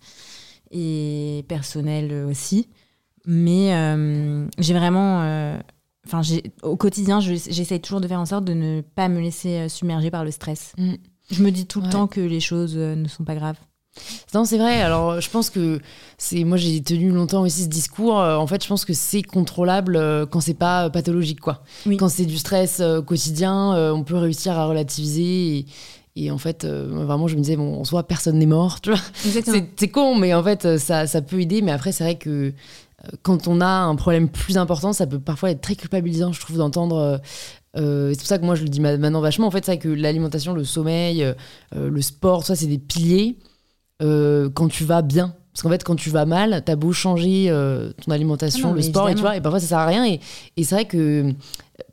[0.71, 2.69] et personnelle aussi.
[3.29, 5.21] Mais euh, j'ai vraiment.
[5.23, 5.59] Euh,
[6.07, 6.23] enfin,
[6.63, 10.11] au quotidien, j'essaie toujours de faire en sorte de ne pas me laisser euh, submerger
[10.11, 10.73] par le stress.
[10.79, 10.95] Mm.
[11.31, 13.59] Je me dis tout le temps que les choses ne sont pas graves.
[14.33, 14.81] Non, c'est vrai.
[14.81, 15.79] Alors, je pense que
[16.17, 16.43] c'est.
[16.45, 18.15] Moi, j'ai tenu longtemps aussi ce discours.
[18.15, 21.63] en fait, je pense que c'est contrôlable quand c'est pas pathologique, quoi.
[21.99, 25.59] Quand c'est du stress quotidien, on peut réussir à relativiser.
[25.59, 25.67] Et,
[26.21, 28.91] et en fait, euh, vraiment, je me disais, bon, en soi, personne n'est mort, tu
[28.91, 28.99] vois.
[29.77, 31.63] C'est con, mais en fait, ça, ça peut aider.
[31.63, 32.53] Mais après, c'est vrai que euh,
[33.23, 36.59] quand on a un problème plus important, ça peut parfois être très culpabilisant, je trouve,
[36.59, 37.21] d'entendre.
[37.77, 39.47] Euh, c'est pour ça que moi, je le dis maintenant vachement.
[39.47, 41.35] En fait, c'est vrai que l'alimentation, le sommeil,
[41.75, 43.39] le sport, ça, c'est des piliers
[44.01, 45.35] quand tu vas bien.
[45.53, 47.53] Parce qu'en fait, quand tu vas mal, t'as beau changer
[48.05, 50.05] ton alimentation, ah le sport, et tu vois, et parfois ça sert à rien.
[50.07, 50.21] Et,
[50.57, 51.33] et c'est vrai que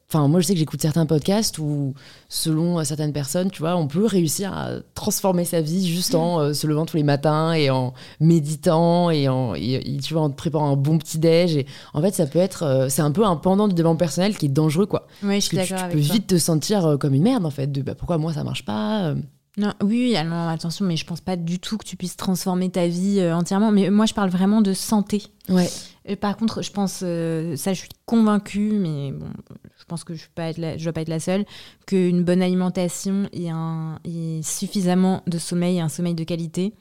[0.07, 1.95] Enfin, moi, je sais que j'écoute certains podcasts où,
[2.29, 6.39] selon euh, certaines personnes, tu vois, on peut réussir à transformer sa vie juste en
[6.39, 10.35] euh, se levant tous les matins et en méditant et en, tu vois, en te
[10.35, 11.55] préparant un bon petit déj.
[11.57, 14.37] Et en fait, ça peut être, euh, c'est un peu un pendant du développement personnel
[14.37, 15.07] qui est dangereux, quoi.
[15.23, 17.81] Oui, je suis d'accord Tu, peux vite te sentir comme une merde, en fait, de
[17.81, 19.15] bah, pourquoi moi ça marche pas.
[19.57, 22.87] Non, oui, alors attention, mais je pense pas du tout que tu puisses transformer ta
[22.87, 23.71] vie entièrement.
[23.71, 25.23] Mais moi, je parle vraiment de santé.
[25.47, 25.69] Ouais.
[26.03, 29.27] Et par contre, je pense, ça, je suis convaincue, mais bon,
[29.77, 31.45] je pense que je ne dois pas être la seule,
[31.85, 33.99] qu'une bonne alimentation et, un,
[34.43, 36.73] suffisamment de sommeil, un sommeil de qualité,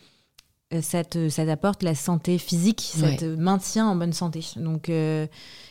[0.72, 4.40] euh, ça t'apporte la santé physique, ça te maintient en bonne santé.
[4.56, 5.26] Donc, euh,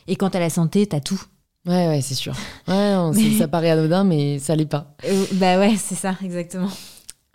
[0.06, 1.22] et quant à la santé, tu as tout.
[1.66, 2.34] Ouais, ouais, c'est sûr.
[2.68, 2.94] Ouais,
[3.38, 4.94] ça paraît anodin, mais ça l'est pas.
[5.04, 6.70] Euh, bah ouais, c'est ça, exactement.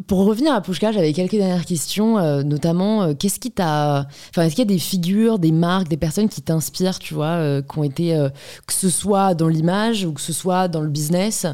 [0.08, 4.43] Pour revenir à Pushka, j'avais quelques dernières questions, euh, notamment euh, qu'est-ce qui t'a, enfin
[4.43, 7.62] est-ce qu'il y a des figures, des marques, des personnes qui t'inspirent, tu vois, euh,
[7.62, 8.30] qui ont été,
[8.66, 11.45] que ce soit dans l'image ou que ce soit dans le business,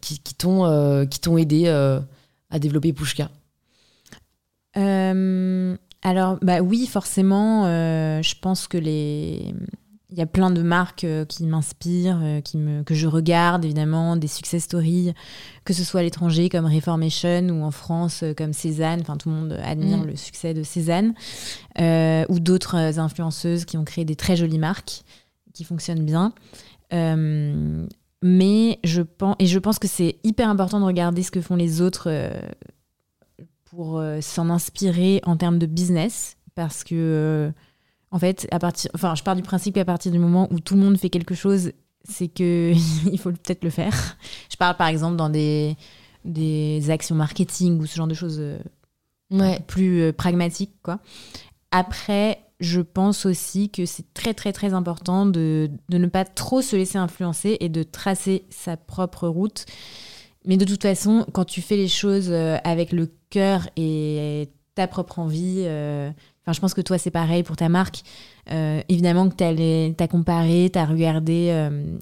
[0.00, 3.30] qui, qui t'ont, qui t'ont aidé à développer Pushka
[4.74, 9.54] Alors bah oui, forcément, je pense que les
[10.10, 13.64] il y a plein de marques euh, qui m'inspirent, euh, qui me, que je regarde
[13.64, 15.12] évidemment, des success stories,
[15.64, 19.00] que ce soit à l'étranger comme Reformation ou en France euh, comme Cézanne.
[19.02, 20.06] Enfin, tout le monde admire mm.
[20.06, 21.14] le succès de Cézanne.
[21.78, 25.02] ou d'autres influenceuses qui ont créé des très jolies marques
[25.52, 26.32] qui fonctionnent bien.
[28.22, 31.56] mais je pense, et je pense que c'est hyper important de regarder ce que font
[31.56, 32.08] les autres
[33.64, 37.52] pour s'en inspirer en termes de business parce que
[38.10, 40.74] en fait, à partir, enfin, je pars du principe qu'à partir du moment où tout
[40.74, 41.72] le monde fait quelque chose,
[42.04, 42.72] c'est que
[43.10, 44.16] il faut peut-être le faire.
[44.50, 45.76] Je parle par exemple dans des,
[46.24, 51.00] des actions marketing ou ce genre de choses euh, plus euh, pragmatiques, quoi.
[51.70, 56.62] Après, je pense aussi que c'est très très très important de, de, ne pas trop
[56.62, 59.66] se laisser influencer et de tracer sa propre route.
[60.46, 64.86] Mais de toute façon, quand tu fais les choses euh, avec le cœur et ta
[64.86, 65.64] propre envie,
[66.52, 68.02] je pense que toi, c'est pareil pour ta marque.
[68.50, 71.96] Euh, évidemment que tu as comparé, tu as regardé, euh,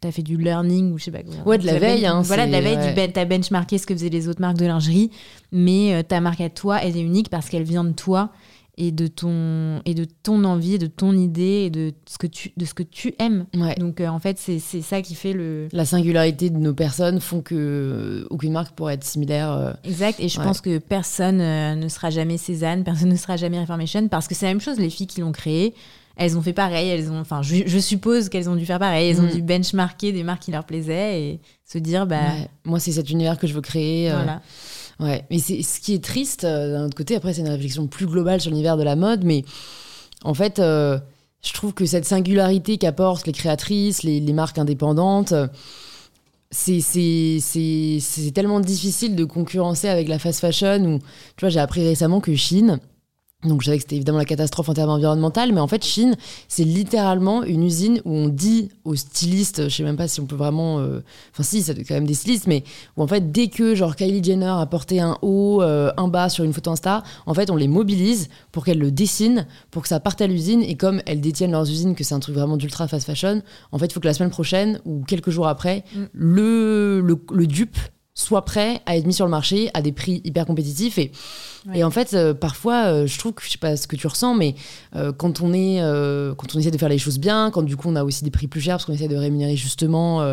[0.00, 1.44] tu as fait du learning ou je sais pas comment.
[1.44, 2.06] Ouais, de la veille.
[2.06, 4.58] Hein, voilà, de la veille, ben, tu as benchmarké ce que faisaient les autres marques
[4.58, 5.10] de lingerie.
[5.52, 8.30] Mais euh, ta marque à toi, elle est unique parce qu'elle vient de toi
[8.78, 12.52] et de ton et de ton envie, de ton idée et de ce que tu
[12.56, 13.46] de ce que tu aimes.
[13.78, 17.40] Donc euh, en fait c'est ça qui fait le la singularité de nos personnes font
[17.40, 19.50] que euh, aucune marque pourrait être similaire.
[19.50, 23.58] Euh, exact et je pense que personne ne sera jamais Cézanne, personne ne sera jamais
[23.60, 25.74] Reformation parce que c'est la même chose les filles qui l'ont créé.
[26.18, 29.10] Elles ont fait pareil, elles ont, enfin, je, suppose qu'elles ont dû faire pareil.
[29.10, 29.32] Elles ont mm.
[29.32, 32.22] dû benchmarker des marques qui leur plaisaient et se dire, bah,
[32.64, 34.10] moi c'est cet univers que je veux créer.
[34.10, 34.40] Voilà.
[34.98, 37.16] Ouais, mais c'est ce qui est triste euh, d'un autre côté.
[37.16, 39.44] Après, c'est une réflexion plus globale sur l'univers de la mode, mais
[40.24, 40.98] en fait, euh,
[41.44, 45.34] je trouve que cette singularité qu'apportent les créatrices, les, les marques indépendantes,
[46.50, 50.82] c'est tellement difficile de concurrencer avec la fast fashion.
[50.84, 52.80] Où, tu vois, j'ai appris récemment que Chine
[53.44, 56.16] donc je savais que c'était évidemment la catastrophe en termes environnementaux, mais en fait Chine,
[56.48, 60.26] c'est littéralement une usine où on dit aux stylistes, je sais même pas si on
[60.26, 61.00] peut vraiment, euh,
[61.32, 62.64] enfin si, ça quand même des stylistes, mais
[62.96, 66.30] où en fait dès que genre Kylie Jenner a porté un haut, euh, un bas
[66.30, 69.88] sur une photo Insta, en fait on les mobilise pour qu'elles le dessinent, pour que
[69.88, 72.56] ça parte à l'usine, et comme elles détiennent leurs usines, que c'est un truc vraiment
[72.56, 75.84] d'ultra fast fashion, en fait il faut que la semaine prochaine ou quelques jours après,
[75.94, 76.04] mm.
[76.14, 77.76] le, le, le dupe
[78.16, 80.96] soit prêt à être mis sur le marché à des prix hyper compétitifs.
[80.96, 81.12] Et,
[81.74, 84.06] et en fait, euh, parfois, euh, je trouve que, je sais pas ce que tu
[84.06, 84.54] ressens, mais
[84.96, 85.80] euh, quand, on est,
[86.36, 88.30] quand on essaie de faire les choses bien, quand du coup on a aussi des
[88.30, 90.32] prix plus chers parce qu'on essaie de rémunérer justement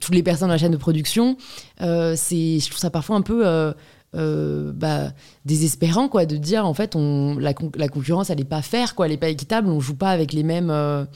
[0.00, 1.36] toutes les personnes dans la chaîne de production,
[1.78, 3.72] c'est, je trouve ça parfois un peu...
[4.12, 5.12] Bah,
[5.44, 9.06] désespérant quoi de dire en fait on la, la concurrence elle n'est pas fair quoi
[9.06, 9.68] elle est pas équitable.
[9.68, 11.06] On joue pas avec les mêmes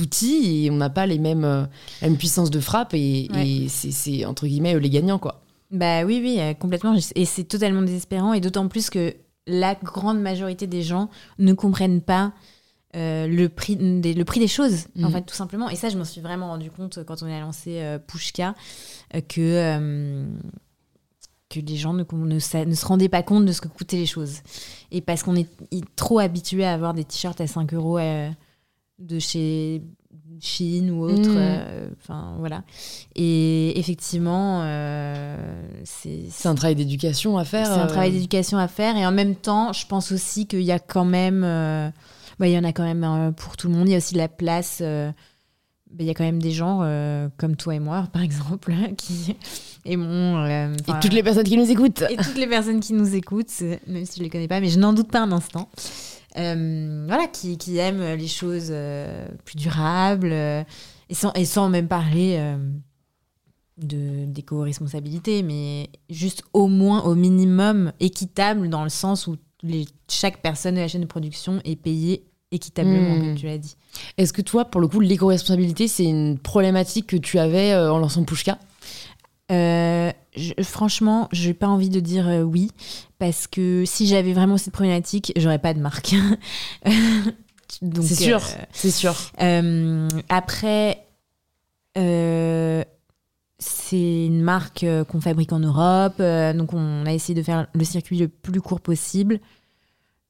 [0.00, 4.24] outils et on n'a pas les mêmes la même puissance de frappe et, et c'est
[4.24, 6.96] entre guillemets les gagnants quoi bah oui, oui, euh, complètement.
[7.14, 8.32] Et c'est totalement désespérant.
[8.32, 9.14] Et d'autant plus que
[9.46, 12.32] la grande majorité des gens ne comprennent pas
[12.96, 15.12] euh, le, prix des, le prix des choses, en mhm.
[15.12, 15.68] fait, tout simplement.
[15.68, 18.54] Et ça, je m'en suis vraiment rendu compte quand on a lancé euh, Pushka,
[19.28, 20.26] que
[21.50, 24.40] que les gens ne, ne, se rendaient pas compte de ce que coûtaient les choses.
[24.90, 25.48] Et parce qu'on est
[25.96, 27.98] trop habitué à avoir des t-shirts à 5 euros
[28.98, 29.80] de chez
[30.40, 31.30] Chine ou autre.
[31.30, 31.94] Mm.
[32.00, 32.62] Enfin, voilà.
[33.14, 34.62] Et effectivement,
[35.84, 36.24] c'est.
[36.30, 37.66] C'est un travail d'éducation à faire.
[37.66, 38.96] C'est un travail d'éducation à faire.
[38.96, 41.42] Et en même temps, je pense aussi qu'il y a quand même.
[42.38, 43.88] Bah, il y en a quand même pour tout le monde.
[43.88, 44.82] Il y a aussi la place
[45.98, 49.36] il y a quand même des gens euh, comme toi et moi, par exemple, qui
[49.84, 50.38] aimons.
[50.44, 52.04] Euh, et toutes les personnes qui nous écoutent.
[52.08, 54.68] Et toutes les personnes qui nous écoutent, même si je ne les connais pas, mais
[54.68, 55.68] je n'en doute pas un instant.
[56.36, 58.72] Euh, voilà, qui, qui, aiment les choses
[59.44, 62.38] plus durables et, sans, et sans même parler
[63.78, 70.42] de d'éco-responsabilité, mais juste au moins, au minimum, équitable dans le sens où les, chaque
[70.42, 73.20] personne de la chaîne de production est payée équitablement, hmm.
[73.20, 73.76] comme tu l'as dit.
[74.16, 77.98] Est-ce que toi, pour le coup, l'éco-responsabilité, c'est une problématique que tu avais euh, en
[77.98, 78.58] lançant Pushka?
[79.50, 80.12] Euh,
[80.62, 82.70] franchement, je n'ai pas envie de dire euh, oui,
[83.18, 86.14] parce que si j'avais vraiment cette problématique, j'aurais pas de marque.
[88.02, 88.40] c'est sûr,
[88.72, 89.14] c'est sûr.
[90.28, 91.04] après,
[93.60, 96.18] c'est une marque qu'on fabrique en Europe,
[96.56, 99.40] donc on a essayé de faire le circuit le plus court possible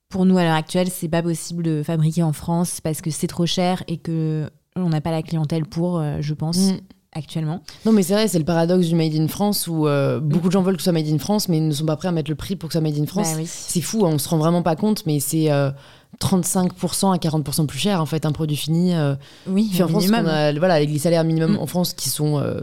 [0.09, 3.27] pour nous à l'heure actuelle, c'est pas possible de fabriquer en France parce que c'est
[3.27, 6.59] trop cher et que on n'a pas la clientèle pour, euh, je pense.
[6.59, 6.79] Mm.
[7.13, 7.63] Actuellement.
[7.87, 10.53] Non, mais c'est vrai, c'est le paradoxe du Made in France où euh, beaucoup de
[10.53, 12.31] gens veulent que ce soit Made in France, mais ne sont pas prêts à mettre
[12.31, 13.35] le prix pour que ce soit Made in France.
[13.35, 15.71] Bah c'est fou, hein, on se rend vraiment pas compte, mais c'est euh,
[16.21, 19.15] 35% à 40% plus cher en fait un produit fini euh,
[19.47, 21.59] oui en France voilà avec les salaires minimum mm.
[21.59, 22.63] en France qui sont euh,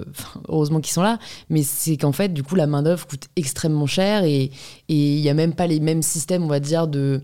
[0.50, 1.20] heureusement qu'ils sont là
[1.50, 4.52] mais c'est qu'en fait du coup la main d'œuvre coûte extrêmement cher et
[4.90, 7.24] il y a même pas les mêmes systèmes on va dire de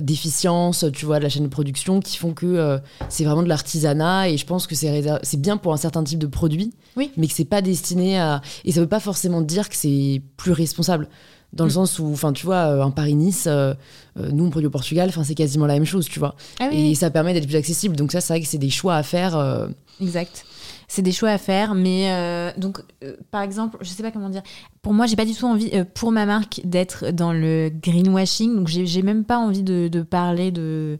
[0.00, 2.78] d'efficience tu vois de la chaîne de production qui font que euh,
[3.08, 6.18] c'est vraiment de l'artisanat et je pense que c'est c'est bien pour un certain type
[6.18, 7.10] de produit oui.
[7.16, 10.52] mais que c'est pas destiné à et ça veut pas forcément dire que c'est plus
[10.52, 11.08] responsable
[11.52, 11.74] dans le mm.
[11.74, 13.74] sens où, enfin, tu vois, un Paris-Nice, euh,
[14.18, 16.34] euh, nous on produit au Portugal, enfin, c'est quasiment la même chose, tu vois.
[16.60, 17.96] Ah et ça permet d'être plus accessible.
[17.96, 19.36] Donc ça, c'est vrai que c'est des choix à faire.
[19.36, 19.68] Euh.
[20.00, 20.44] Exact.
[20.94, 22.82] C'est des choix à faire, mais donc,
[23.30, 24.42] par exemple, je sais pas comment dire.
[24.82, 28.54] Pour moi, j'ai pas du tout envie, pour ma marque, d'être dans le greenwashing.
[28.56, 30.98] Donc, j'ai même pas envie de, de parler de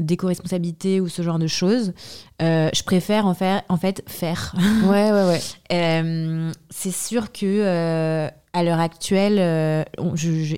[0.00, 1.92] d'éco-responsabilité ou ce genre de choses.
[2.40, 4.54] je préfère en faire, en fait, faire.
[4.84, 6.52] Ouais, ouais, ouais.
[6.70, 9.82] c'est sûr que à l'heure actuelle, euh,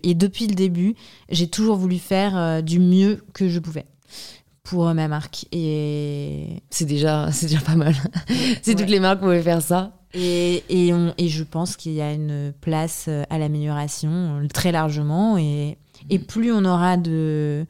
[0.02, 0.94] et depuis le début,
[1.30, 3.86] j'ai toujours voulu faire euh, du mieux que je pouvais
[4.66, 5.46] pour euh, ma marque.
[5.52, 7.94] Et c'est déjà, c'est déjà pas mal.
[8.62, 9.92] si toutes les marques pouvaient faire ça.
[10.12, 15.38] Et, et, et je pense qu'il y a une place à l'amélioration très largement.
[15.38, 15.78] Et,
[16.10, 17.66] et plus on aura de.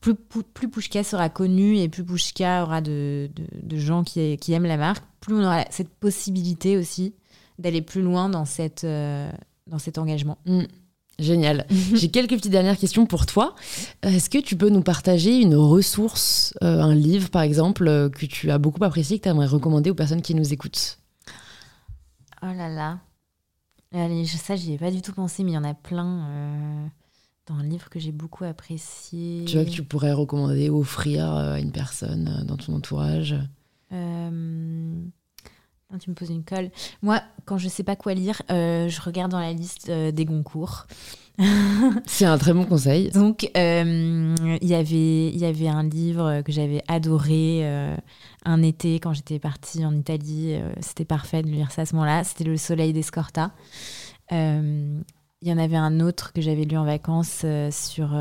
[0.00, 3.28] Plus, plus Pushka sera connu et plus Pushka aura de,
[3.60, 7.14] de, gens qui, qui, aiment la marque, plus on aura cette possibilité aussi
[7.58, 10.38] d'aller plus loin dans cette, dans cet engagement.
[10.46, 10.62] Mm.
[11.18, 11.66] Génial.
[11.94, 13.54] J'ai quelques petites dernières questions pour toi.
[14.02, 18.26] Est-ce que tu peux nous partager une ressource, euh, un livre par exemple, euh, que
[18.26, 20.98] tu as beaucoup apprécié, que tu aimerais recommander aux personnes qui nous écoutent?
[22.42, 22.98] Oh là là.
[23.92, 26.86] Allez, ça, j'y ai pas du tout pensé, mais il y en a plein euh,
[27.46, 29.44] dans un livre que j'ai beaucoup apprécié.
[29.46, 33.34] Tu vois que tu pourrais recommander, offrir à une personne dans ton entourage?
[36.00, 36.70] Tu me poses une colle.
[37.02, 40.24] Moi, quand je sais pas quoi lire, euh, je regarde dans la liste euh, des
[40.24, 40.86] Goncourt.
[42.06, 43.10] C'est un très bon conseil.
[43.10, 44.74] Donc, euh, il y
[45.44, 47.62] avait un livre que j'avais adoré
[48.46, 50.58] un été quand j'étais partie en Italie.
[50.80, 52.24] C'était parfait de lire ça à ce moment-là.
[52.24, 53.52] C'était Le Soleil d'Escorta.
[54.30, 55.04] Il
[55.42, 58.18] y en avait un autre que j'avais lu en vacances sur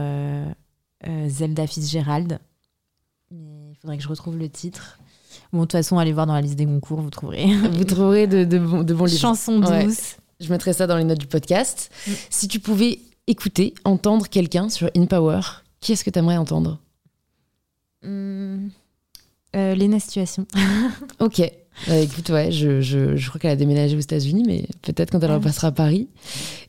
[1.28, 2.39] Zelda Fitzgerald.
[3.32, 4.99] Il faudrait que je retrouve le titre.
[5.53, 7.45] Bon, de toute façon, allez voir dans la liste des concours, vous trouverez.
[7.71, 9.19] vous trouverez de, de, bons, de bons livres.
[9.19, 10.17] Chansons douces.
[10.39, 11.89] Je mettrai ça dans les notes du podcast.
[12.07, 12.11] Mm.
[12.29, 15.41] Si tu pouvais écouter, entendre quelqu'un sur In Power,
[15.79, 16.79] qui est-ce que tu aimerais entendre
[18.03, 18.67] mmh.
[19.55, 20.45] euh, Léna Situation.
[21.19, 21.41] ok.
[21.87, 25.21] Bah, écoute, ouais, je, je, je crois qu'elle a déménagé aux États-Unis, mais peut-être quand
[25.23, 26.07] elle repassera à Paris.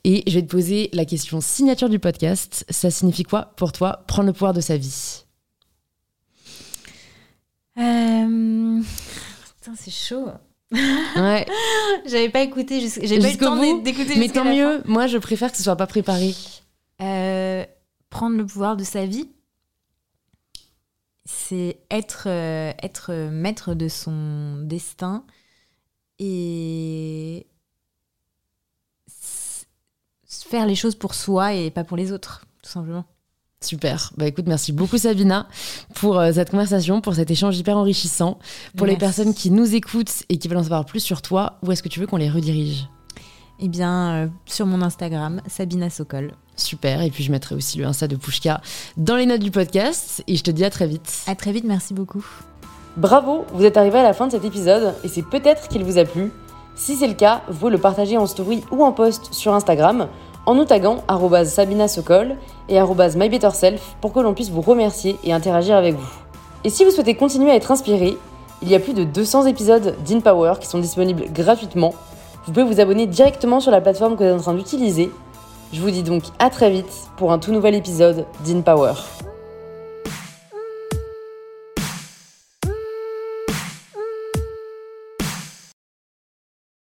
[0.05, 2.65] Et je vais te poser la question signature du podcast.
[2.71, 5.25] Ça signifie quoi pour toi prendre le pouvoir de sa vie?
[7.79, 8.81] Euh...
[9.61, 10.29] Putain, c'est chaud.
[10.73, 11.47] Ouais.
[12.07, 14.17] J'avais pas écouté, j'avais pas eu le temps d'écouter.
[14.17, 16.35] Mais tant mieux, moi je préfère que ce soit pas préparé.
[17.01, 17.65] Euh,
[18.11, 19.29] prendre le pouvoir de sa vie,
[21.25, 25.25] c'est être, euh, être maître de son destin
[26.19, 27.47] et
[30.29, 33.05] faire les choses pour soi et pas pour les autres, tout simplement.
[33.67, 34.13] Super.
[34.17, 35.49] Bah écoute, merci beaucoup Sabina
[35.97, 38.39] pour euh, cette conversation, pour cet échange hyper enrichissant.
[38.77, 41.73] Pour les personnes qui nous écoutent et qui veulent en savoir plus sur toi, où
[41.73, 42.89] est-ce que tu veux qu'on les redirige?
[43.59, 46.35] Eh bien, euh, sur mon Instagram, Sabina Sokol.
[46.55, 48.61] Super, et puis je mettrai aussi le Insta de Pushka
[48.97, 51.25] dans les notes du podcast, et je te dis à très vite.
[51.27, 52.25] À très vite, merci beaucoup.
[52.97, 55.99] Bravo, vous êtes arrivé à la fin de cet épisode, et c'est peut-être qu'il vous
[55.99, 56.31] a plu.
[56.77, 60.09] Si c'est le cas, vous pouvez le partager en story ou en post sur Instagram,
[60.47, 61.03] en nous taguant
[61.45, 62.37] Sabina Sokol
[62.69, 66.09] et MyBetterSelf pour que l'on puisse vous remercier et interagir avec vous.
[66.65, 68.17] Et si vous souhaitez continuer à être inspiré,
[68.63, 71.95] il y a plus de 200 épisodes d'InPower qui sont disponibles gratuitement.
[72.47, 75.11] Vous pouvez vous abonner directement sur la plateforme que vous êtes en train d'utiliser.
[75.73, 78.95] Je vous dis donc à très vite pour un tout nouvel épisode d'InPower.